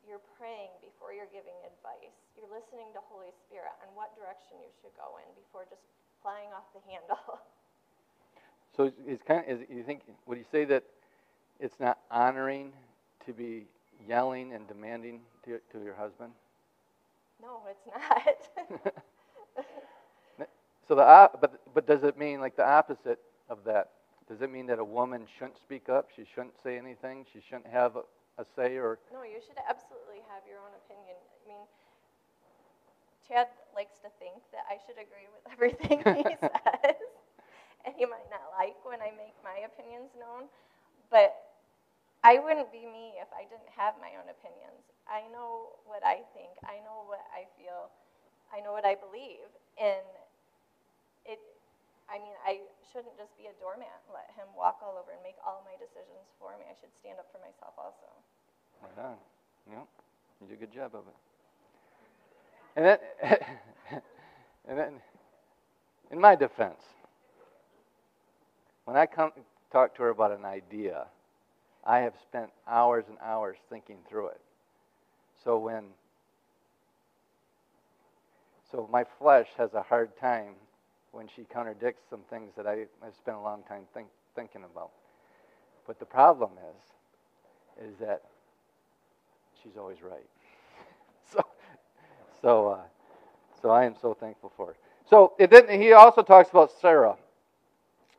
[0.07, 2.15] you're praying before you're giving advice.
[2.35, 5.83] You're listening to Holy Spirit on what direction you should go in before just
[6.23, 7.41] flying off the handle.
[8.75, 10.83] So it's kind of, is, you think, would you say that
[11.61, 12.73] it's not honoring
[13.27, 13.67] to be
[14.09, 16.33] yelling and demanding to, to your husband?
[17.43, 18.95] No, it's not.
[20.89, 23.19] so the but but does it mean like the opposite
[23.51, 23.91] of that?
[24.29, 26.09] Does it mean that a woman shouldn't speak up?
[26.15, 27.27] She shouldn't say anything.
[27.33, 28.03] She shouldn't have a
[28.41, 28.99] say or?
[29.13, 31.17] No, you should absolutely have your own opinion.
[31.21, 31.65] I mean,
[33.29, 36.99] Chad likes to think that I should agree with everything he says,
[37.85, 40.49] and he might not like when I make my opinions known.
[41.11, 41.35] But
[42.25, 44.83] I wouldn't be me if I didn't have my own opinions.
[45.07, 46.55] I know what I think.
[46.65, 47.91] I know what I feel.
[48.55, 49.49] I know what I believe.
[49.81, 50.07] And
[51.27, 51.39] it,
[52.13, 52.61] I mean, I
[52.93, 56.29] shouldn't just be a doormat, let him walk all over and make all my decisions
[56.37, 56.69] for me.
[56.69, 58.09] I should stand up for myself also.
[58.85, 59.17] Right on.
[59.73, 59.89] Yep.
[60.41, 61.19] You do a good job of it.
[62.77, 62.99] And then,
[64.69, 64.93] and then,
[66.11, 66.85] in my defense,
[68.85, 69.33] when I come
[69.73, 71.07] talk to her about an idea,
[71.85, 74.41] I have spent hours and hours thinking through it.
[75.45, 75.85] So when
[78.71, 80.55] so my flesh has a hard time
[81.13, 84.91] when she contradicts some things that I, I've spent a long time think, thinking about.
[85.87, 88.23] But the problem is, is that
[89.63, 90.27] she's always right.
[91.33, 91.45] so,
[92.41, 92.79] so, uh,
[93.61, 94.77] so I am so thankful for her.
[95.09, 97.17] So it didn't, he also talks about Sarah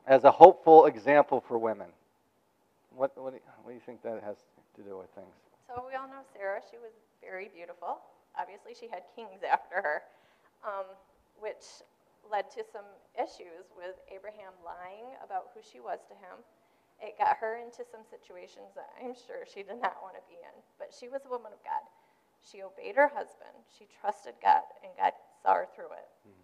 [0.06, 1.88] as a hopeful example for women.
[2.96, 4.38] What, what, do you, what do you think that has
[4.76, 5.34] to do with things?
[5.68, 6.62] So we all know Sarah.
[6.70, 6.92] She was
[7.22, 7.98] very beautiful.
[8.38, 10.02] Obviously, she had kings after her,
[10.64, 10.86] um,
[11.40, 11.82] which
[12.30, 16.42] led to some issues with Abraham lying about who she was to him.
[17.02, 20.40] It got her into some situations that I'm sure she did not want to be
[20.40, 20.56] in.
[20.80, 21.84] But she was a woman of God.
[22.44, 23.56] She obeyed her husband.
[23.78, 25.12] She trusted God, and God
[25.42, 26.10] saw her through it.
[26.28, 26.44] Mm.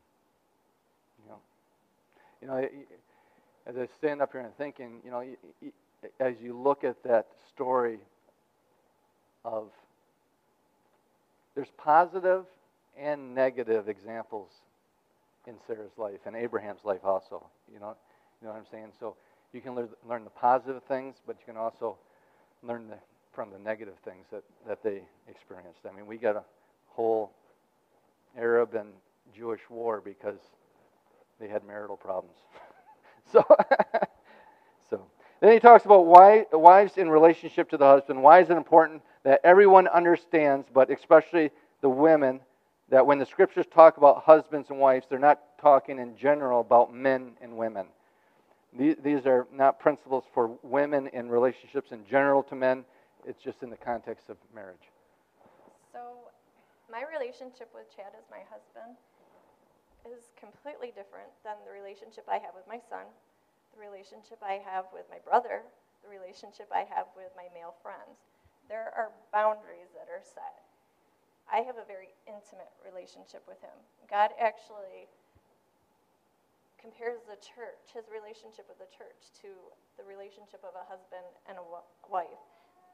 [1.23, 1.39] You know,
[2.41, 2.69] you know,
[3.67, 5.23] as I stand up here and thinking, you know,
[6.19, 7.99] as you look at that story
[9.43, 9.69] of
[11.55, 12.45] there's positive
[12.97, 14.51] and negative examples
[15.49, 17.45] in Sarah's life and Abraham's life also.
[17.73, 17.95] You know,
[18.41, 18.91] you know what I'm saying?
[18.99, 19.15] So
[19.51, 21.97] you can learn, learn the positive things, but you can also
[22.63, 22.97] learn the,
[23.33, 25.81] from the negative things that, that they experienced.
[25.89, 26.43] I mean, we got a
[26.87, 27.31] whole
[28.37, 28.89] Arab and
[29.35, 30.39] Jewish war because
[31.39, 32.37] they had marital problems.
[33.31, 33.43] so,
[34.89, 35.01] so
[35.41, 38.21] then he talks about why wives in relationship to the husband.
[38.21, 41.49] Why is it important that everyone understands, but especially
[41.81, 42.41] the women,
[42.89, 46.93] that when the scriptures talk about husbands and wives, they're not talking in general about
[46.93, 47.85] men and women.
[48.73, 52.85] These are not principles for women in relationships in general to men.
[53.25, 54.93] It's just in the context of marriage.
[55.91, 56.29] So,
[56.89, 58.97] my relationship with Chad as my husband
[60.05, 63.09] is completely different than the relationship I have with my son,
[63.73, 65.65] the relationship I have with my brother,
[66.05, 68.21] the relationship I have with my male friends.
[68.69, 70.68] There are boundaries that are set.
[71.49, 73.73] I have a very intimate relationship with him.
[74.09, 75.09] God actually
[76.77, 79.49] compares the church, his relationship with the church, to
[79.97, 81.65] the relationship of a husband and a
[82.07, 82.41] wife.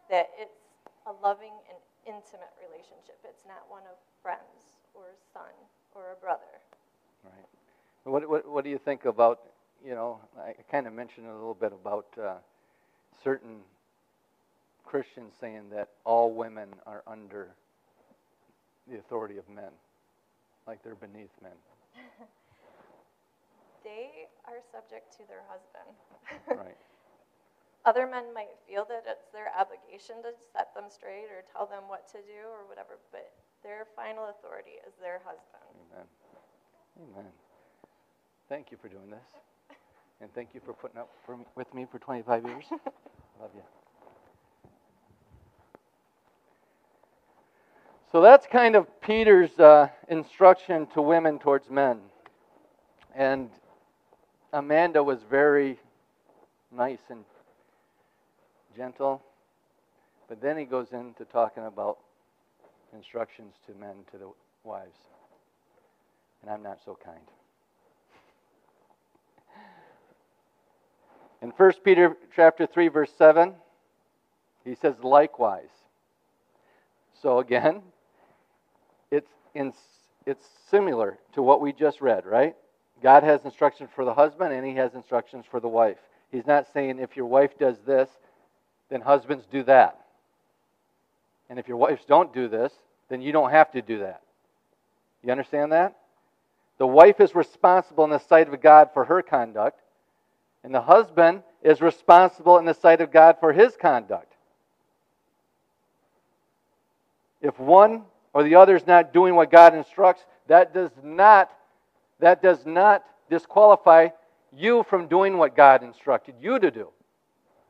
[0.10, 0.64] That it's
[1.06, 1.78] a loving and
[2.08, 3.20] intimate relationship.
[3.24, 5.53] It's not one of friends or a son
[5.93, 6.64] or a brother.
[7.24, 7.49] Right.
[8.03, 9.39] What, what, what do you think about,
[9.84, 12.36] you know, I kind of mentioned a little bit about uh,
[13.24, 13.62] certain
[14.86, 17.49] Christians saying that all women are under
[18.89, 19.71] the authority of men,
[20.67, 21.57] like they're beneath men.
[23.83, 25.89] they are subject to their husband.
[26.65, 26.77] right.
[27.86, 31.86] Other men might feel that it's their obligation to set them straight or tell them
[31.88, 33.29] what to do or whatever, but
[33.61, 35.69] their final authority is their husband.
[35.93, 36.07] Amen.
[36.97, 37.31] Amen.
[38.49, 39.29] Thank you for doing this.
[40.21, 42.65] And thank you for putting up for me, with me for 25 years.
[43.39, 43.84] Love you.
[48.12, 51.99] So that's kind of Peter's uh, instruction to women towards men.
[53.14, 53.49] And
[54.53, 55.80] Amanda was very
[56.72, 57.26] nice and
[58.76, 59.22] gentle.
[60.28, 61.97] But then he goes into talking about
[62.93, 64.30] instructions to men, to the
[64.64, 64.97] wives.
[66.41, 67.20] And I'm not so kind.
[71.41, 73.53] In 1 Peter chapter 3 verse 7,
[74.64, 75.70] he says likewise.
[77.22, 77.82] So again,
[79.56, 79.74] in,
[80.26, 82.56] it's similar to what we just read, right?
[83.01, 85.97] God has instructions for the husband and he has instructions for the wife.
[86.32, 88.10] He's not saying if your wife does this,
[88.89, 89.99] then husbands do that.
[91.49, 92.74] And if your wives don't do this,
[93.10, 94.22] then you don't have to do that.
[95.24, 95.95] You understand that?
[96.78, 99.80] The wife is responsible in the sight of God for her conduct,
[100.64, 104.34] and the husband is responsible in the sight of God for his conduct.
[107.41, 108.03] If one
[108.36, 111.49] or the other is not doing what God instructs, that does not
[112.19, 114.09] that does not disqualify
[114.53, 116.89] you from doing what God instructed you to do.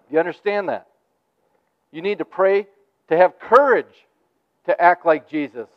[0.07, 0.87] Do you understand that?
[1.91, 2.67] You need to pray
[3.09, 4.07] to have courage
[4.65, 5.69] to act like Jesus,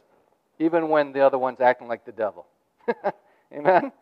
[0.58, 2.46] even when the other one's acting like the devil.
[3.52, 3.92] Amen?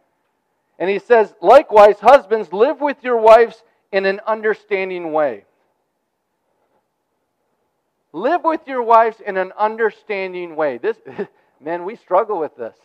[0.79, 3.63] And he says, likewise, husbands, live with your wives
[3.93, 5.46] in an understanding way.
[8.17, 10.79] Live with your wives in an understanding way.
[10.79, 10.97] This,
[11.61, 12.77] man, we struggle with this.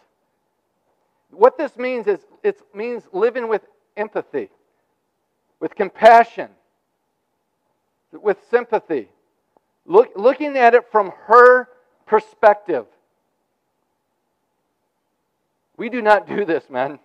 [1.30, 3.62] What this means is it means living with
[3.96, 4.50] empathy,
[5.62, 6.50] with compassion,
[8.12, 9.08] with sympathy,
[9.86, 11.68] Look, looking at it from her
[12.06, 12.86] perspective.
[15.78, 17.00] We do not do this, man.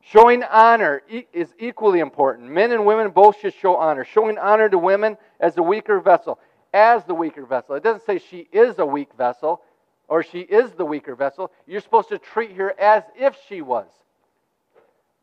[0.00, 1.02] Showing honor
[1.32, 2.50] is equally important.
[2.50, 4.04] Men and women both should show honor.
[4.04, 6.38] Showing honor to women as the weaker vessel,
[6.72, 7.74] as the weaker vessel.
[7.74, 9.62] It doesn't say she is a weak vessel
[10.08, 11.50] or she is the weaker vessel.
[11.66, 13.86] You're supposed to treat her as if she was.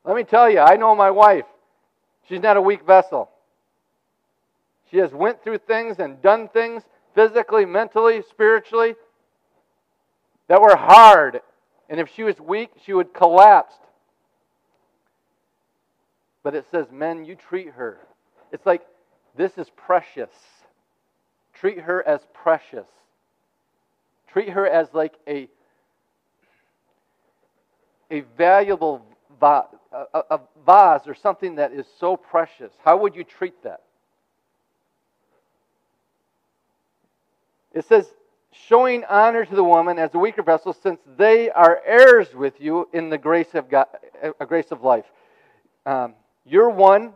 [0.03, 1.45] Let me tell you, I know my wife.
[2.29, 3.29] She's not a weak vessel.
[4.91, 6.83] She has went through things and done things
[7.15, 8.95] physically, mentally, spiritually
[10.47, 11.41] that were hard.
[11.89, 13.73] And if she was weak, she would collapse.
[16.43, 17.97] But it says, men, you treat her.
[18.51, 18.83] It's like
[19.35, 20.29] this is precious.
[21.59, 22.87] Treat her as precious.
[24.27, 25.49] Treat her as like a
[28.11, 29.03] a valuable
[29.39, 32.71] vase, a, a vase or something that is so precious.
[32.83, 33.81] How would you treat that?
[37.73, 38.07] It says,
[38.51, 42.87] showing honor to the woman as a weaker vessel, since they are heirs with you
[42.93, 43.87] in the grace of God,
[44.23, 45.05] a uh, grace of life.
[45.85, 46.13] Um,
[46.45, 47.13] you're one,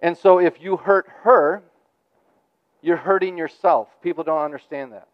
[0.00, 1.62] and so if you hurt her,
[2.82, 3.88] you're hurting yourself.
[4.02, 5.08] People don't understand that.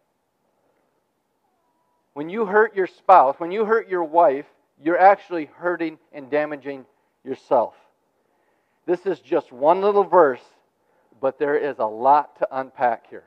[2.13, 4.45] When you hurt your spouse, when you hurt your wife,
[4.83, 6.85] you're actually hurting and damaging
[7.23, 7.75] yourself.
[8.85, 10.41] This is just one little verse,
[11.21, 13.25] but there is a lot to unpack here.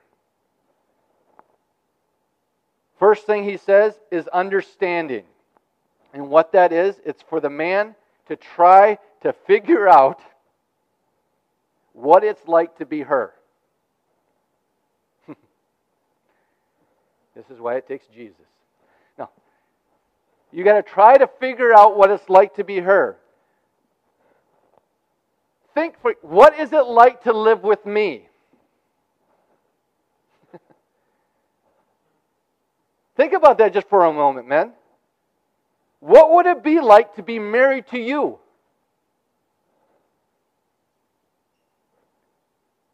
[2.98, 5.24] First thing he says is understanding.
[6.12, 7.94] And what that is, it's for the man
[8.28, 10.20] to try to figure out
[11.92, 13.32] what it's like to be her.
[17.34, 18.36] This is why it takes Jesus.
[19.18, 19.30] Now,
[20.52, 23.16] You got to try to figure out what it's like to be her.
[25.74, 28.28] Think for what is it like to live with me?
[33.16, 34.72] Think about that just for a moment, man.
[36.00, 38.38] What would it be like to be married to you?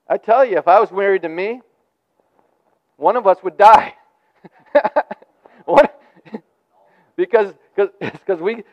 [0.09, 1.61] I tell you, if I was married to me,
[2.97, 3.95] one of us would die.
[7.17, 8.65] because because we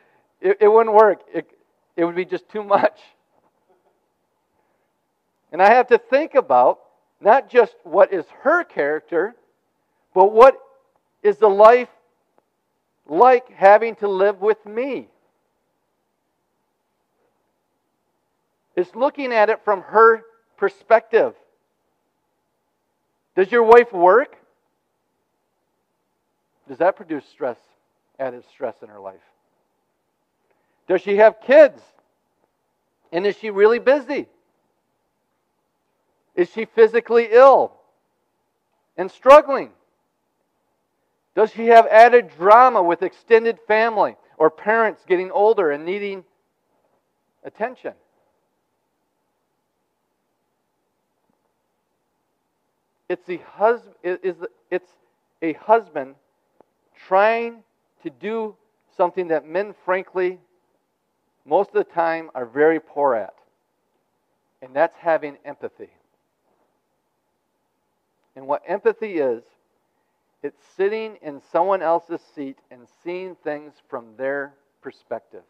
[0.42, 1.22] it, it wouldn't work.
[1.34, 1.50] It,
[1.98, 3.00] it would be just too much.
[5.52, 6.80] And I have to think about
[7.20, 9.36] not just what is her character,
[10.14, 10.58] but what
[11.24, 11.90] is the life
[13.08, 15.08] like having to live with me?
[18.76, 20.24] It's looking at it from her
[20.58, 21.34] perspective.
[23.36, 24.38] Does your wife work?
[26.68, 27.58] Does that produce stress,
[28.20, 29.22] added stress in her life?
[30.88, 31.82] Does she have kids?
[33.12, 34.28] And is she really busy?
[36.36, 37.74] Is she physically ill
[38.98, 39.72] and struggling?
[41.36, 46.24] Does she have added drama with extended family or parents getting older and needing
[47.44, 47.94] attention?
[53.08, 54.90] It's the husband it's
[55.42, 56.16] a husband
[57.08, 57.64] trying
[58.04, 58.56] to do
[58.96, 60.40] something that men frankly
[61.46, 63.36] most of the time are very poor at.
[64.62, 65.92] And that's having empathy.
[68.36, 69.44] And what empathy is
[70.42, 75.44] it's sitting in someone else's seat and seeing things from their perspective.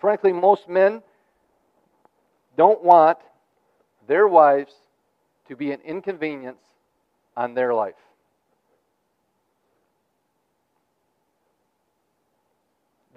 [0.00, 1.02] Frankly, most men
[2.56, 3.18] don't want
[4.06, 4.72] their wives
[5.48, 6.62] to be an inconvenience
[7.36, 7.94] on their life.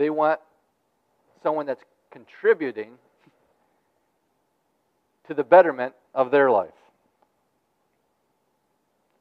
[0.03, 0.41] They want
[1.43, 2.95] someone that's contributing
[5.27, 6.73] to the betterment of their life.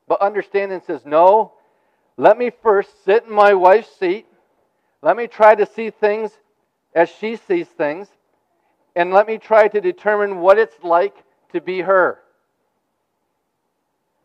[0.08, 1.52] But understanding says, no,
[2.16, 4.26] let me first sit in my wife's seat.
[5.02, 6.32] Let me try to see things
[6.96, 8.08] as she sees things.
[8.96, 11.14] And let me try to determine what it's like
[11.52, 12.18] to be her.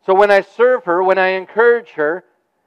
[0.04, 2.24] So when I serve her, when I encourage her,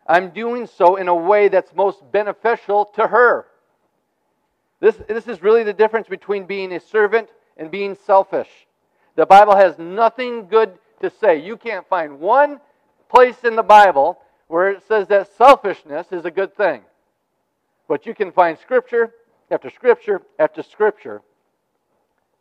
[0.07, 3.47] I'm doing so in a way that's most beneficial to her.
[4.81, 8.49] This, this is really the difference between being a servant and being selfish.
[9.15, 11.39] The Bible has nothing good to say.
[11.39, 12.59] You can't find one
[13.07, 16.81] place in the Bible where it says that selfishness is a good thing.
[17.87, 19.13] But you can find scripture
[19.51, 21.21] after scripture after scripture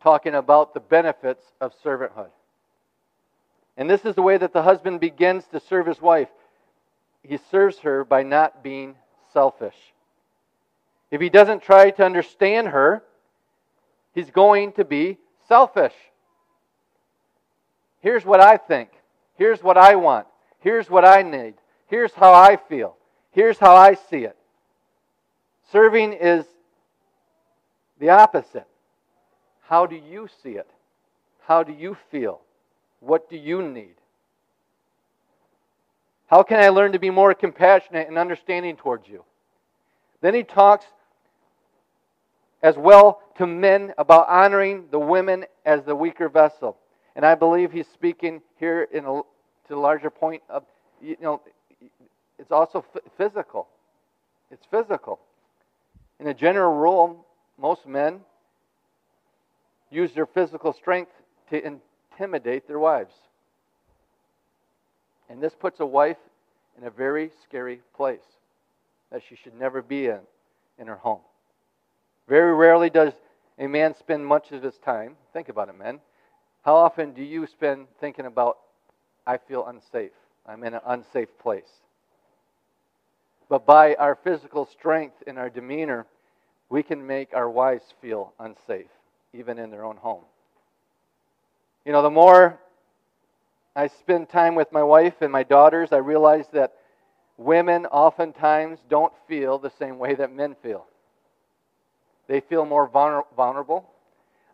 [0.01, 2.29] talking about the benefits of servanthood.
[3.77, 6.29] And this is the way that the husband begins to serve his wife.
[7.23, 8.95] He serves her by not being
[9.31, 9.90] selfish.
[11.11, 13.03] If he doesn't try to understand her,
[14.15, 15.93] he's going to be selfish.
[17.99, 18.89] Here's what I think.
[19.35, 20.25] Here's what I want.
[20.59, 21.55] Here's what I need.
[21.87, 22.95] Here's how I feel.
[23.31, 24.37] Here's how I see it.
[25.71, 26.45] Serving is
[27.99, 28.67] the opposite.
[29.67, 30.69] How do you see it?
[31.41, 32.41] How do you feel?
[32.99, 33.95] What do you need?
[36.27, 39.25] How can I learn to be more compassionate and understanding towards you?
[40.21, 40.85] Then he talks
[42.63, 46.77] as well to men about honoring the women as the weaker vessel.
[47.15, 49.23] And I believe he's speaking here in a, to
[49.67, 50.63] the larger point of,
[51.01, 51.41] you know,
[52.37, 52.85] it's also
[53.17, 53.67] physical.
[54.51, 55.19] It's physical.
[56.19, 57.25] In a general rule,
[57.57, 58.21] most men
[59.89, 61.11] use their physical strength
[61.49, 63.13] to intimidate their wives.
[65.29, 66.17] And this puts a wife
[66.77, 68.19] in a very scary place
[69.11, 70.19] that she should never be in
[70.77, 71.21] in her home.
[72.27, 73.13] Very rarely does
[73.59, 75.99] a man spend much of his time, think about it, men.
[76.63, 78.57] How often do you spend thinking about,
[79.25, 80.11] I feel unsafe?
[80.45, 81.69] I'm in an unsafe place.
[83.49, 86.05] But by our physical strength and our demeanor,
[86.69, 88.89] we can make our wives feel unsafe,
[89.33, 90.23] even in their own home.
[91.85, 92.59] You know, the more
[93.75, 96.73] I spend time with my wife and my daughters, I realize that
[97.37, 100.85] women oftentimes don't feel the same way that men feel.
[102.31, 103.89] They feel more vulnerable.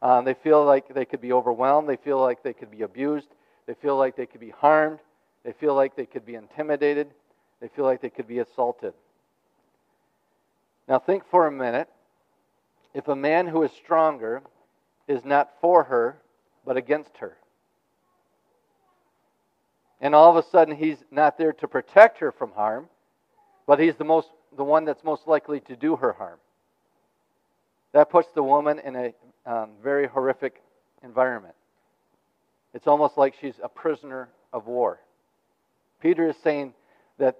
[0.02, 1.88] Um, they feel like they could be overwhelmed.
[1.88, 3.28] They feel like they could be abused.
[3.68, 4.98] They feel like they could be harmed.
[5.44, 7.12] They feel like they could be intimidated.
[7.62, 8.96] They feel like they could be assaulted.
[10.88, 11.88] Now, think for a minute.
[12.96, 14.42] If a man who is stronger
[15.08, 16.18] is not for her,
[16.66, 17.38] but against her,
[20.02, 22.90] and all of a sudden he's not there to protect her from harm,
[23.68, 26.40] but he's the, most, the one that's most likely to do her harm.
[27.94, 29.14] That puts the woman in a
[29.46, 30.62] um, very horrific
[31.04, 31.56] environment.
[32.74, 35.00] It's almost like she's a prisoner of war.
[36.02, 36.74] Peter is saying
[37.18, 37.38] that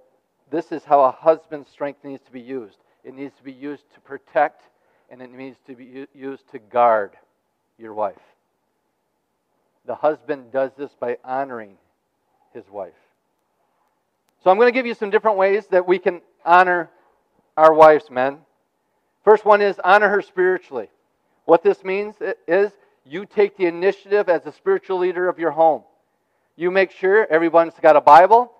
[0.50, 2.78] this is how a husband's strength needs to be used.
[3.04, 4.62] It needs to be used to protect,
[5.10, 7.12] and it needs to be used to guard
[7.78, 8.16] your wife.
[9.86, 11.76] The husband does this by honoring
[12.52, 12.92] his wife.
[14.42, 16.90] So I'm going to give you some different ways that we can honor
[17.56, 18.38] our wives, men.
[19.24, 20.88] First one is honor her spiritually.
[21.44, 22.16] What this means
[22.46, 22.72] is
[23.04, 25.82] you take the initiative as a spiritual leader of your home.
[26.56, 28.52] You make sure everyone's got a Bible.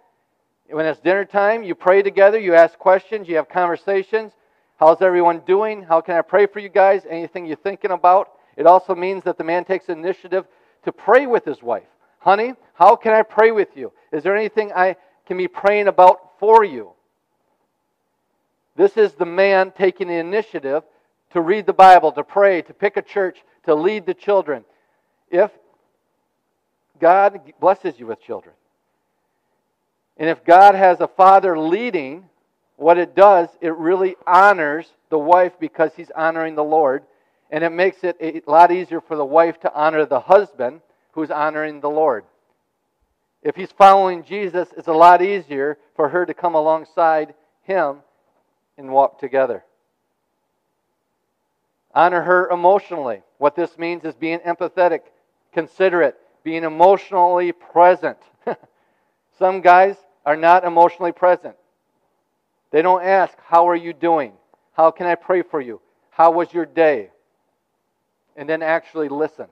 [0.70, 4.32] When it's dinner time, you pray together, you ask questions, you have conversations.
[4.78, 5.82] How's everyone doing?
[5.82, 7.02] How can I pray for you guys?
[7.08, 8.30] Anything you're thinking about?
[8.56, 10.46] It also means that the man takes initiative
[10.84, 11.88] to pray with his wife.
[12.20, 13.92] Honey, how can I pray with you?
[14.12, 14.96] Is there anything I
[15.26, 16.92] can be praying about for you?
[18.78, 20.84] This is the man taking the initiative
[21.32, 24.64] to read the Bible, to pray, to pick a church, to lead the children.
[25.30, 25.50] If
[27.00, 28.54] God blesses you with children,
[30.16, 32.26] and if God has a father leading,
[32.76, 37.02] what it does, it really honors the wife because he's honoring the Lord.
[37.50, 41.32] And it makes it a lot easier for the wife to honor the husband who's
[41.32, 42.24] honoring the Lord.
[43.42, 48.02] If he's following Jesus, it's a lot easier for her to come alongside him
[48.78, 49.64] and walk together.
[51.94, 53.22] Honor her emotionally.
[53.38, 55.00] What this means is being empathetic,
[55.52, 58.18] considerate, being emotionally present.
[59.38, 61.56] Some guys are not emotionally present.
[62.70, 64.32] They don't ask, How are you doing?
[64.72, 65.80] How can I pray for you?
[66.10, 67.10] How was your day?
[68.36, 69.46] And then actually listen.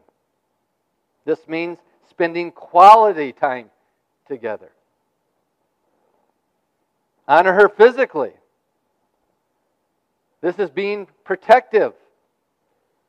[1.25, 3.71] This means spending quality time
[4.29, 4.71] together.
[7.27, 8.33] Honor her physically.
[10.47, 11.93] This is being protective.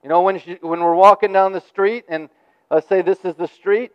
[0.02, 2.30] You know, when, she, when we're walking down the street, and
[2.72, 3.92] let's say this is the street,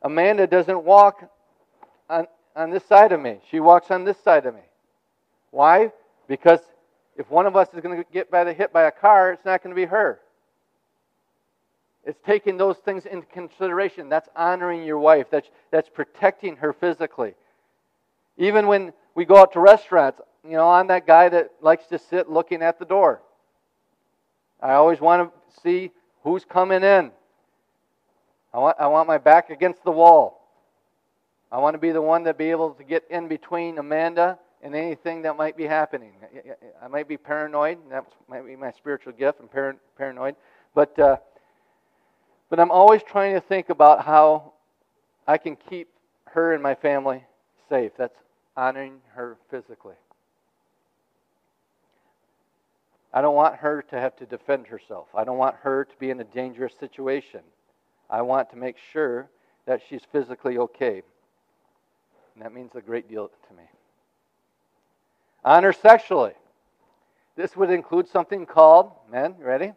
[0.00, 1.30] Amanda doesn't walk
[2.08, 2.26] on,
[2.56, 3.40] on this side of me.
[3.50, 4.62] She walks on this side of me.
[5.50, 5.92] Why?
[6.26, 6.60] Because
[7.18, 9.44] if one of us is going to get by the, hit by a car, it's
[9.44, 10.18] not going to be her.
[12.06, 14.08] It's taking those things into consideration.
[14.08, 15.26] That's honoring your wife.
[15.30, 17.34] That's, that's protecting her physically.
[18.38, 21.98] Even when we go out to restaurants, you know, I'm that guy that likes to
[21.98, 23.22] sit looking at the door.
[24.60, 25.90] I always want to see
[26.22, 27.10] who's coming in.
[28.54, 30.48] I want, I want my back against the wall.
[31.52, 34.74] I want to be the one that be able to get in between Amanda and
[34.74, 36.12] anything that might be happening.
[36.82, 37.78] I might be paranoid.
[37.90, 39.40] That might be my spiritual gift.
[39.40, 40.36] I'm paranoid.
[40.74, 41.16] But uh,
[42.48, 44.52] but I'm always trying to think about how
[45.26, 45.88] I can keep
[46.26, 47.24] her and my family
[47.68, 47.92] safe.
[47.96, 48.16] That's
[48.56, 49.94] honoring her physically.
[53.16, 55.08] I don't want her to have to defend herself.
[55.14, 57.40] I don't want her to be in a dangerous situation.
[58.10, 59.30] I want to make sure
[59.64, 61.00] that she's physically okay.
[62.34, 63.62] And that means a great deal to me.
[65.42, 66.34] Honor sexually.
[67.36, 69.72] This would include something called, men, ready?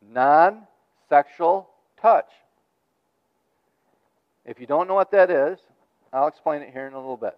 [0.00, 0.62] Non
[1.10, 1.68] sexual
[2.00, 2.30] touch.
[4.46, 5.58] If you don't know what that is,
[6.14, 7.36] I'll explain it here in a little bit.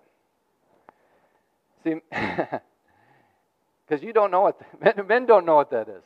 [1.82, 1.94] See,
[3.92, 6.02] because you don't know what men, men don't know what that is,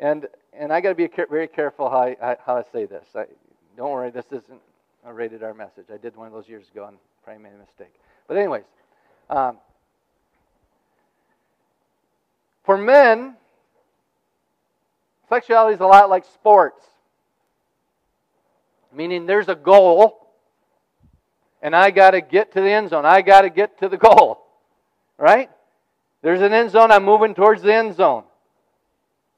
[0.00, 3.06] and and I got to be very careful how I, how I say this.
[3.14, 3.26] I,
[3.76, 4.60] don't worry, this isn't
[5.04, 5.84] a rated R message.
[5.92, 7.94] I did one of those years ago and probably made a mistake.
[8.26, 8.64] But anyways,
[9.30, 9.58] um,
[12.64, 13.36] for men,
[15.28, 16.84] sexuality is a lot like sports,
[18.92, 20.30] meaning there's a goal,
[21.62, 23.06] and I got to get to the end zone.
[23.06, 24.44] I got to get to the goal,
[25.16, 25.48] right?
[26.24, 26.90] There's an end zone.
[26.90, 28.24] I'm moving towards the end zone.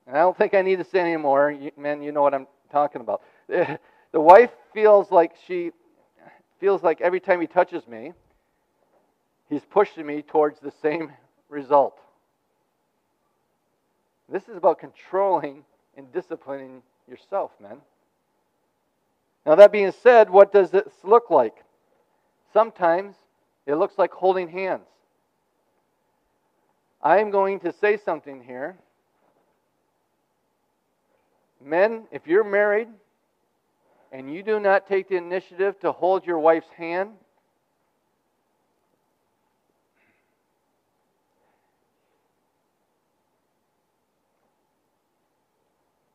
[0.07, 1.53] And I don't think I need to say anymore.
[1.77, 3.23] Men, you know what I'm talking about.
[4.13, 5.73] The wife feels like she
[6.59, 8.15] feels like every time he touches me,
[9.51, 11.13] he's pushing me towards the same
[11.51, 11.99] result.
[14.27, 15.65] This is about controlling
[15.99, 17.79] and disciplining yourself, men.
[19.45, 21.57] Now, that being said, what does this look like?
[22.55, 23.17] Sometimes
[23.67, 24.87] it looks like holding hands.
[27.07, 28.75] I am going to say something here.
[31.65, 32.89] Men, if you're married
[34.11, 37.11] and you do not take the initiative to hold your wife's hand,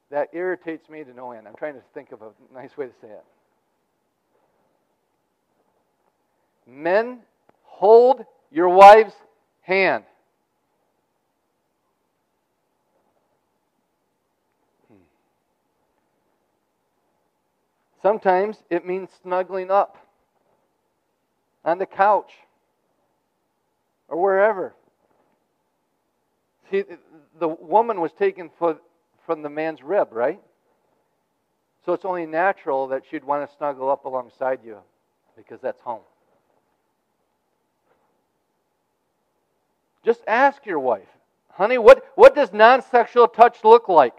[0.10, 1.48] that irritates me to no end.
[1.48, 3.24] I'm trying to think of a nice way to say it.
[6.68, 7.20] Men,
[7.64, 9.16] hold your wife's
[9.62, 10.04] hand.
[18.02, 19.98] Sometimes it means snuggling up
[21.64, 22.32] on the couch
[24.08, 24.74] or wherever.
[26.72, 26.84] See,
[27.40, 30.40] the woman was taken from the man's rib, right?
[31.86, 34.78] So it's only natural that she'd want to snuggle up alongside you
[35.36, 36.02] because that's home.
[40.04, 41.08] Just ask your wife,
[41.50, 44.16] honey, what, what does non sexual touch look like?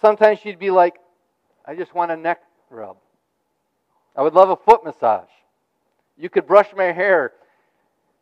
[0.00, 0.96] Sometimes she'd be like,
[1.64, 2.96] I just want a neck rub.
[4.16, 5.28] I would love a foot massage.
[6.16, 7.32] You could brush my hair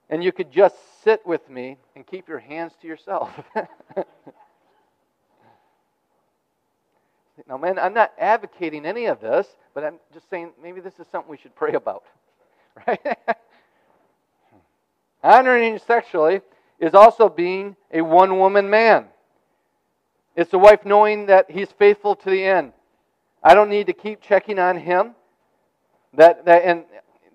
[0.08, 3.30] and you could just sit with me and keep your hands to yourself.
[7.48, 11.06] now, man, I'm not advocating any of this, but I'm just saying maybe this is
[11.10, 12.04] something we should pray about.
[12.86, 13.18] Right?
[15.22, 16.40] Honoring sexually
[16.80, 19.06] is also being a one woman man.
[20.34, 22.72] It's the wife knowing that he's faithful to the end.
[23.42, 25.14] I don't need to keep checking on him.
[26.14, 26.84] That, that, in,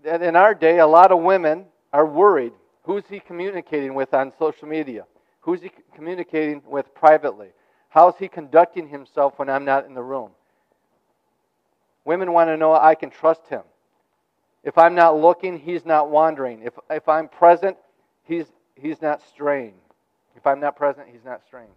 [0.04, 2.54] that in our day, a lot of women are worried.
[2.84, 5.06] Who's he communicating with on social media?
[5.42, 7.50] Who's he communicating with privately?
[7.90, 10.32] How's he conducting himself when I'm not in the room?
[12.06, 13.64] Women want to know I can trust him.
[14.64, 16.62] If I'm not looking, he's not wandering.
[16.64, 17.78] If, if I'm present,
[18.24, 18.46] he's,
[18.76, 19.74] he's not straying.
[20.36, 21.70] If I'm not present, he's not straying.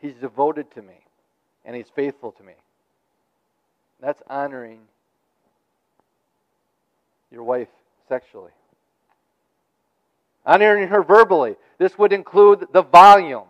[0.00, 1.07] He's devoted to me
[1.68, 2.54] and he's faithful to me.
[4.00, 4.80] That's honoring
[7.30, 7.68] your wife
[8.08, 8.52] sexually.
[10.46, 11.56] Honoring her verbally.
[11.76, 13.48] This would include the volume.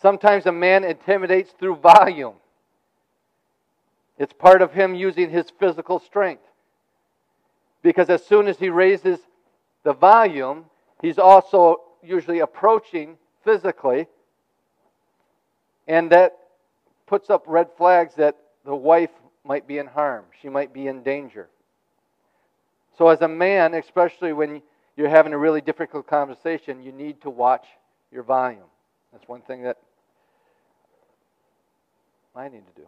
[0.00, 2.36] Sometimes a man intimidates through volume.
[4.16, 6.44] It's part of him using his physical strength.
[7.82, 9.18] Because as soon as he raises
[9.82, 10.64] the volume,
[11.02, 14.06] he's also usually approaching physically.
[15.86, 16.38] And that
[17.06, 19.10] puts up red flags that the wife
[19.44, 21.48] might be in harm, she might be in danger.
[22.98, 24.62] So, as a man, especially when
[24.96, 27.66] you're having a really difficult conversation, you need to watch
[28.10, 28.64] your volume.
[29.12, 29.76] That's one thing that
[32.34, 32.86] I need to do.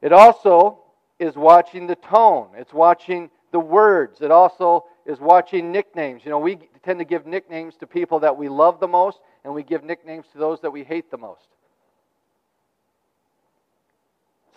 [0.00, 0.80] It also
[1.18, 6.22] is watching the tone, it's watching the words, it also is watching nicknames.
[6.24, 9.54] You know, we tend to give nicknames to people that we love the most, and
[9.54, 11.48] we give nicknames to those that we hate the most.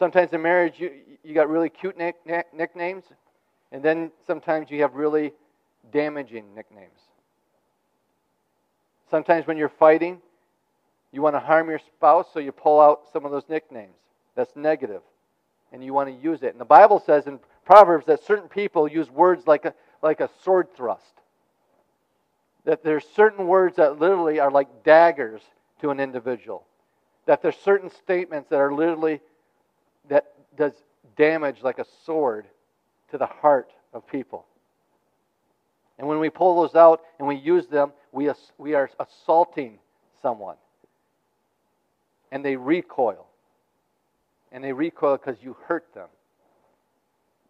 [0.01, 0.93] Sometimes in marriage, you,
[1.23, 3.03] you got really cute nick, nick, nicknames,
[3.71, 5.31] and then sometimes you have really
[5.93, 6.97] damaging nicknames.
[9.11, 10.17] Sometimes when you're fighting,
[11.11, 13.93] you want to harm your spouse, so you pull out some of those nicknames.
[14.33, 14.55] That's
[15.71, 16.49] and you want to use it.
[16.49, 20.31] And the Bible says in Proverbs that certain people use words like a, like a
[20.43, 21.13] sword thrust.
[22.65, 25.43] That there's certain words that literally are like daggers
[25.81, 26.65] to an individual.
[27.27, 29.21] That there's certain statements that are literally
[30.09, 30.73] that does
[31.17, 32.45] damage like a sword
[33.11, 34.45] to the heart of people.
[35.97, 39.79] And when we pull those out and we use them, we, we are assaulting
[40.21, 40.55] someone.
[42.31, 43.27] And they recoil.
[44.51, 46.07] And they recoil because you hurt them.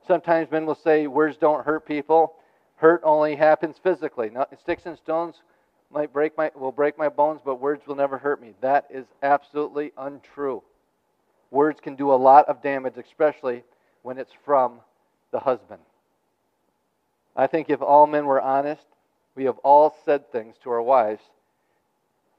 [0.05, 2.33] Sometimes men will say words don't hurt people.
[2.75, 4.29] Hurt only happens physically.
[4.29, 5.35] Now, sticks and stones
[5.91, 8.53] might break my will break my bones, but words will never hurt me.
[8.61, 10.63] That is absolutely untrue.
[11.51, 13.63] Words can do a lot of damage, especially
[14.01, 14.79] when it's from
[15.31, 15.81] the husband.
[17.35, 18.85] I think if all men were honest,
[19.35, 21.21] we have all said things to our wives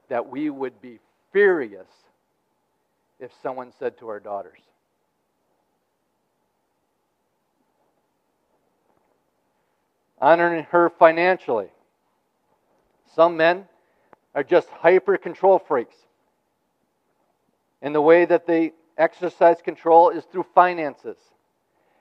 [0.09, 0.99] that we would be
[1.31, 1.87] furious
[3.19, 4.59] if someone said to our daughters.
[10.19, 11.69] Honoring her financially.
[13.15, 13.65] Some men
[14.33, 15.95] are just hyper control freaks.
[17.81, 21.17] And the way that they exercise control is through finances.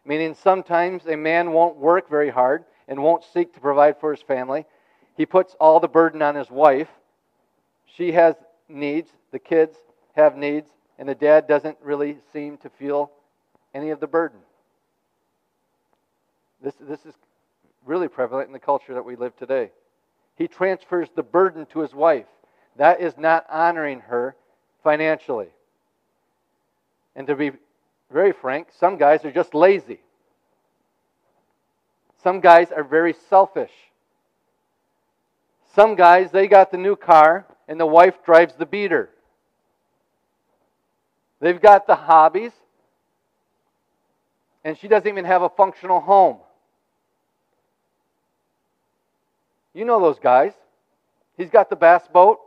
[0.05, 4.22] Meaning, sometimes a man won't work very hard and won't seek to provide for his
[4.22, 4.64] family.
[5.16, 6.88] He puts all the burden on his wife.
[7.86, 8.34] She has
[8.68, 9.76] needs, the kids
[10.14, 10.68] have needs,
[10.99, 13.11] and the dad doesn't really seem to feel
[13.74, 14.40] any of the burden.
[16.62, 17.14] This, this is
[17.84, 19.70] really prevalent in the culture that we live today.
[20.36, 22.26] He transfers the burden to his wife.
[22.76, 24.36] That is not honoring her
[24.82, 25.49] financially.
[27.14, 27.52] And to be
[28.10, 30.00] very frank, some guys are just lazy.
[32.22, 33.72] Some guys are very selfish.
[35.74, 39.10] Some guys, they got the new car and the wife drives the beater.
[41.40, 42.52] They've got the hobbies
[44.64, 46.38] and she doesn't even have a functional home.
[49.74, 50.52] You know those guys.
[51.36, 52.40] He's got the bass boat.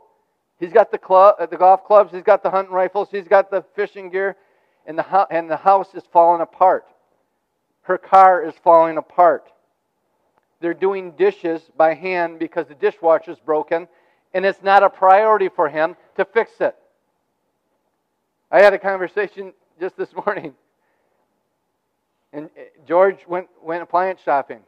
[0.58, 2.12] He's got the club, uh, the golf clubs.
[2.12, 3.08] He's got the hunting rifles.
[3.10, 4.36] He's got the fishing gear,
[4.86, 6.86] and the and the house is falling apart.
[7.82, 9.52] Her car is falling apart.
[10.60, 13.88] They're doing dishes by hand because the dishwasher's broken,
[14.32, 16.74] and it's not a priority for him to fix it.
[18.50, 20.54] I had a conversation just this morning,
[22.32, 24.60] and uh, George went went appliance shopping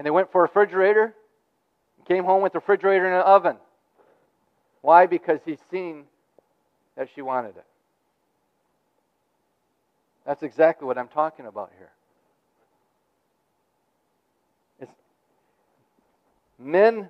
[0.00, 1.14] and they went for a refrigerator,
[2.08, 3.56] came home with a refrigerator and an oven.
[4.80, 5.04] Why?
[5.04, 6.04] Because he's seen
[6.96, 7.66] that she wanted it.
[10.26, 11.90] That's exactly what I'm talking about here.
[14.80, 14.92] It's,
[16.58, 17.08] men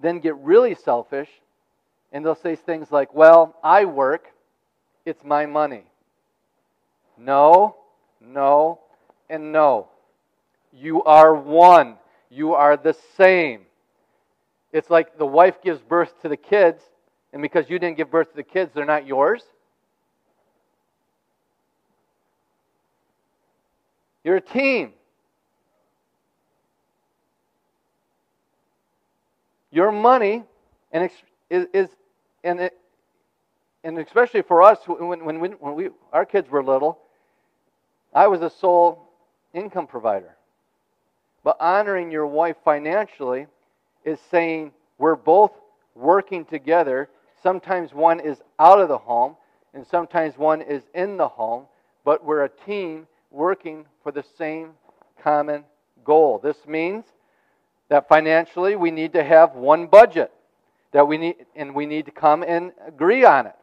[0.00, 1.28] then get really selfish
[2.12, 4.28] and they'll say things like, Well, I work,
[5.04, 5.84] it's my money.
[7.16, 7.76] No,
[8.20, 8.80] no,
[9.28, 9.88] and no.
[10.72, 11.96] You are one.
[12.30, 13.62] You are the same.
[14.72, 16.82] It's like the wife gives birth to the kids,
[17.32, 19.42] and because you didn't give birth to the kids, they're not yours.
[24.24, 24.92] You're a team.
[29.70, 30.44] Your money
[30.92, 31.10] and
[31.48, 31.88] is, is
[32.42, 32.76] and it,
[33.84, 36.98] and especially for us when when, when we our kids were little,
[38.12, 39.08] I was a sole
[39.54, 40.36] income provider.
[41.42, 43.46] But honoring your wife financially
[44.04, 45.52] is saying we're both
[45.94, 47.08] working together.
[47.42, 49.36] Sometimes one is out of the home,
[49.72, 51.64] and sometimes one is in the home,
[52.04, 54.72] but we're a team working for the same
[55.22, 55.64] common
[56.04, 56.38] goal.
[56.42, 57.04] This means
[57.88, 60.32] that financially we need to have one budget
[60.92, 63.56] that we need and we need to come and agree on it.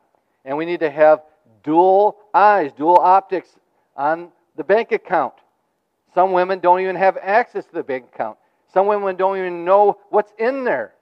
[0.45, 1.21] And we need to have
[1.63, 3.49] dual eyes, dual optics
[3.95, 5.33] on the bank account.
[6.13, 8.37] Some women don't even have access to the bank account.
[8.73, 10.93] Some women don't even know what's in there.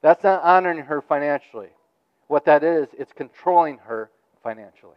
[0.00, 1.68] That's not honoring her financially.
[2.28, 4.10] What that is, it's controlling her
[4.42, 4.96] financially.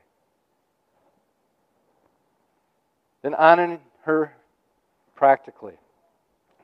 [3.22, 4.34] Then honoring her
[5.16, 5.74] practically.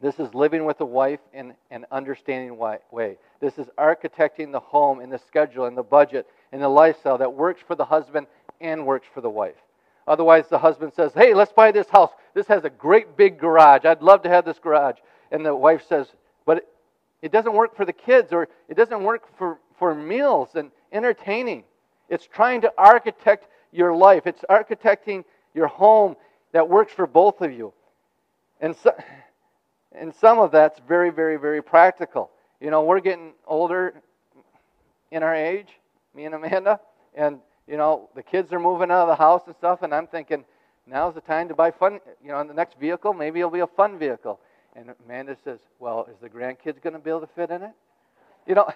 [0.02, 3.18] This is living with a wife in an understanding way.
[3.40, 7.34] This is architecting the home and the schedule and the budget and the lifestyle that
[7.34, 8.28] works for the husband
[8.62, 9.56] and works for the wife.
[10.08, 12.12] Otherwise, the husband says, Hey, let's buy this house.
[12.34, 13.86] This has a great big garage.
[13.86, 14.98] I'd love to have this garage.
[15.32, 16.08] And the wife says,
[16.46, 16.68] But
[17.22, 21.64] it doesn't work for the kids or it doesn't work for, for meals and entertaining.
[22.10, 26.16] It's trying to architect your life, it's architecting your home
[26.52, 27.74] that works for both of you.
[28.60, 28.92] And, so,
[29.92, 32.32] and some of that's very, very, very practical.
[32.60, 34.02] You know, we're getting older
[35.12, 35.68] in our age,
[36.16, 36.80] me and Amanda,
[37.16, 40.08] and you know, the kids are moving out of the house and stuff, and I'm
[40.08, 40.46] thinking,
[40.88, 43.68] now's the time to buy fun, you know, the next vehicle, maybe it'll be a
[43.68, 44.40] fun vehicle.
[44.76, 47.72] And Amanda says, well, is the grandkids going to be able to fit in it?
[48.46, 48.70] You know,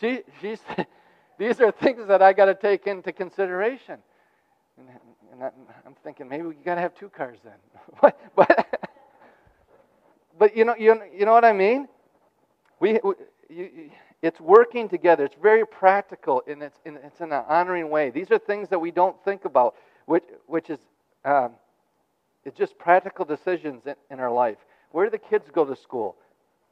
[0.00, 0.60] she, she's,
[1.38, 3.98] these are things that I got to take into consideration.
[4.78, 4.88] And,
[5.32, 5.50] and I,
[5.86, 7.54] am thinking, maybe we got to have two cars then.
[8.02, 8.90] but, but,
[10.38, 11.88] but you know, you, you know what I mean?
[12.80, 13.14] We, we
[13.48, 13.90] you,
[14.22, 15.24] it's working together.
[15.24, 18.10] It's very practical, and it's in, it's in an honoring way.
[18.10, 19.74] These are things that we don't think about,
[20.06, 20.78] which, which is
[21.24, 21.52] um,
[22.44, 24.58] it's just practical decisions in, in our life.
[24.90, 26.16] Where do the kids go to school?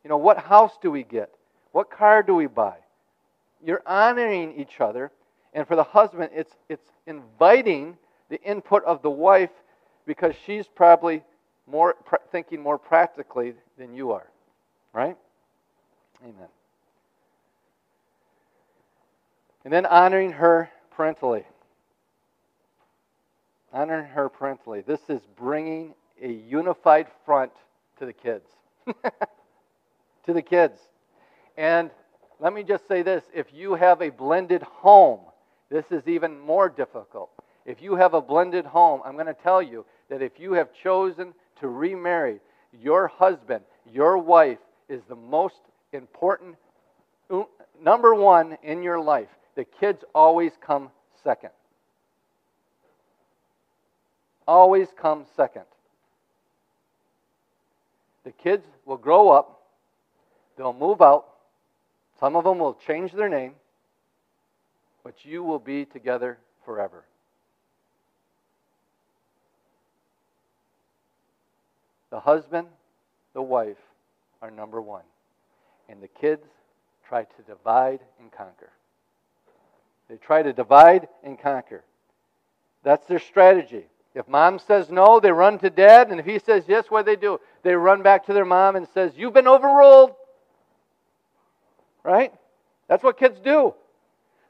[0.04, 1.30] You know, what house do we get?
[1.72, 2.76] What car do we buy?
[3.64, 5.10] You're honoring each other,
[5.52, 7.96] and for the husband, it's it's inviting
[8.28, 9.50] the input of the wife
[10.06, 11.22] because she's probably
[11.66, 11.96] more
[12.30, 14.26] thinking more practically than you are,
[14.92, 15.16] right?
[16.22, 16.48] Amen.
[19.64, 21.44] And then honoring her parentally.
[23.72, 24.80] Honoring her parentally.
[24.80, 27.52] This is bringing a unified front
[27.98, 28.46] to the kids.
[28.86, 30.78] to the kids.
[31.56, 31.90] And
[32.40, 35.20] let me just say this if you have a blended home,
[35.72, 37.30] this is even more difficult.
[37.64, 40.68] If you have a blended home, I'm going to tell you that if you have
[40.82, 42.40] chosen to remarry,
[42.78, 44.58] your husband, your wife
[44.88, 45.60] is the most
[45.92, 46.56] important,
[47.30, 47.44] uh,
[47.82, 50.90] number one in your life the kids always come
[51.22, 51.50] second.
[54.46, 55.64] Always come second.
[58.24, 59.62] The kids will grow up,
[60.56, 61.26] they'll move out,
[62.20, 63.54] some of them will change their name,
[65.04, 67.04] but you will be together forever.
[72.10, 72.68] The husband,
[73.32, 73.78] the wife
[74.42, 75.04] are number one.
[75.88, 76.46] And the kids
[77.08, 78.70] try to divide and conquer.
[80.08, 81.84] They try to divide and conquer.
[82.82, 83.86] That's their strategy.
[84.14, 87.12] If mom says no, they run to dad, and if he says yes, what do
[87.12, 87.40] they do?
[87.62, 90.14] They run back to their mom and says, "You've been overruled."
[92.02, 92.34] Right?
[92.88, 93.74] That's what kids do.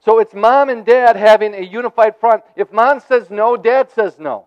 [0.04, 2.42] So it's mom and dad having a unified front.
[2.56, 4.46] If mom says no, dad says no.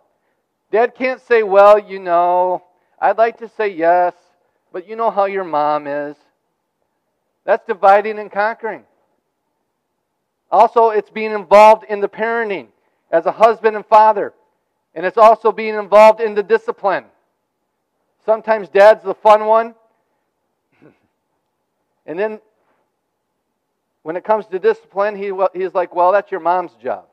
[0.69, 2.63] Dad can't say, "Well, you know,
[2.99, 4.13] I'd like to say yes,
[4.73, 6.17] but you know how your mom is."
[7.45, 8.83] That's dividing and conquering.
[10.51, 12.67] Also, it's being involved in the parenting
[13.11, 14.33] as a husband and father.
[14.93, 17.05] And it's also being involved in the discipline.
[18.25, 19.75] Sometimes dad's the fun one.
[22.05, 22.39] and then
[24.05, 27.05] when it comes to discipline, he, he's like, well, that's your mom's job.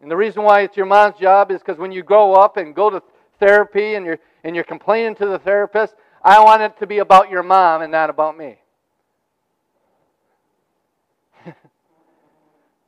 [0.00, 2.72] And the reason why it's your mom's job is because when you grow up and
[2.72, 3.02] go to
[3.40, 7.30] therapy and you're, and you're complaining to the therapist, I want it to be about
[7.30, 8.58] your mom and not about me.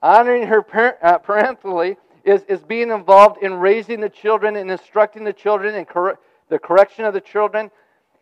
[0.00, 0.64] Honoring her
[1.02, 5.88] uh, parentally is, is being involved in raising the children and instructing the children and
[5.88, 7.72] cor- the correction of the children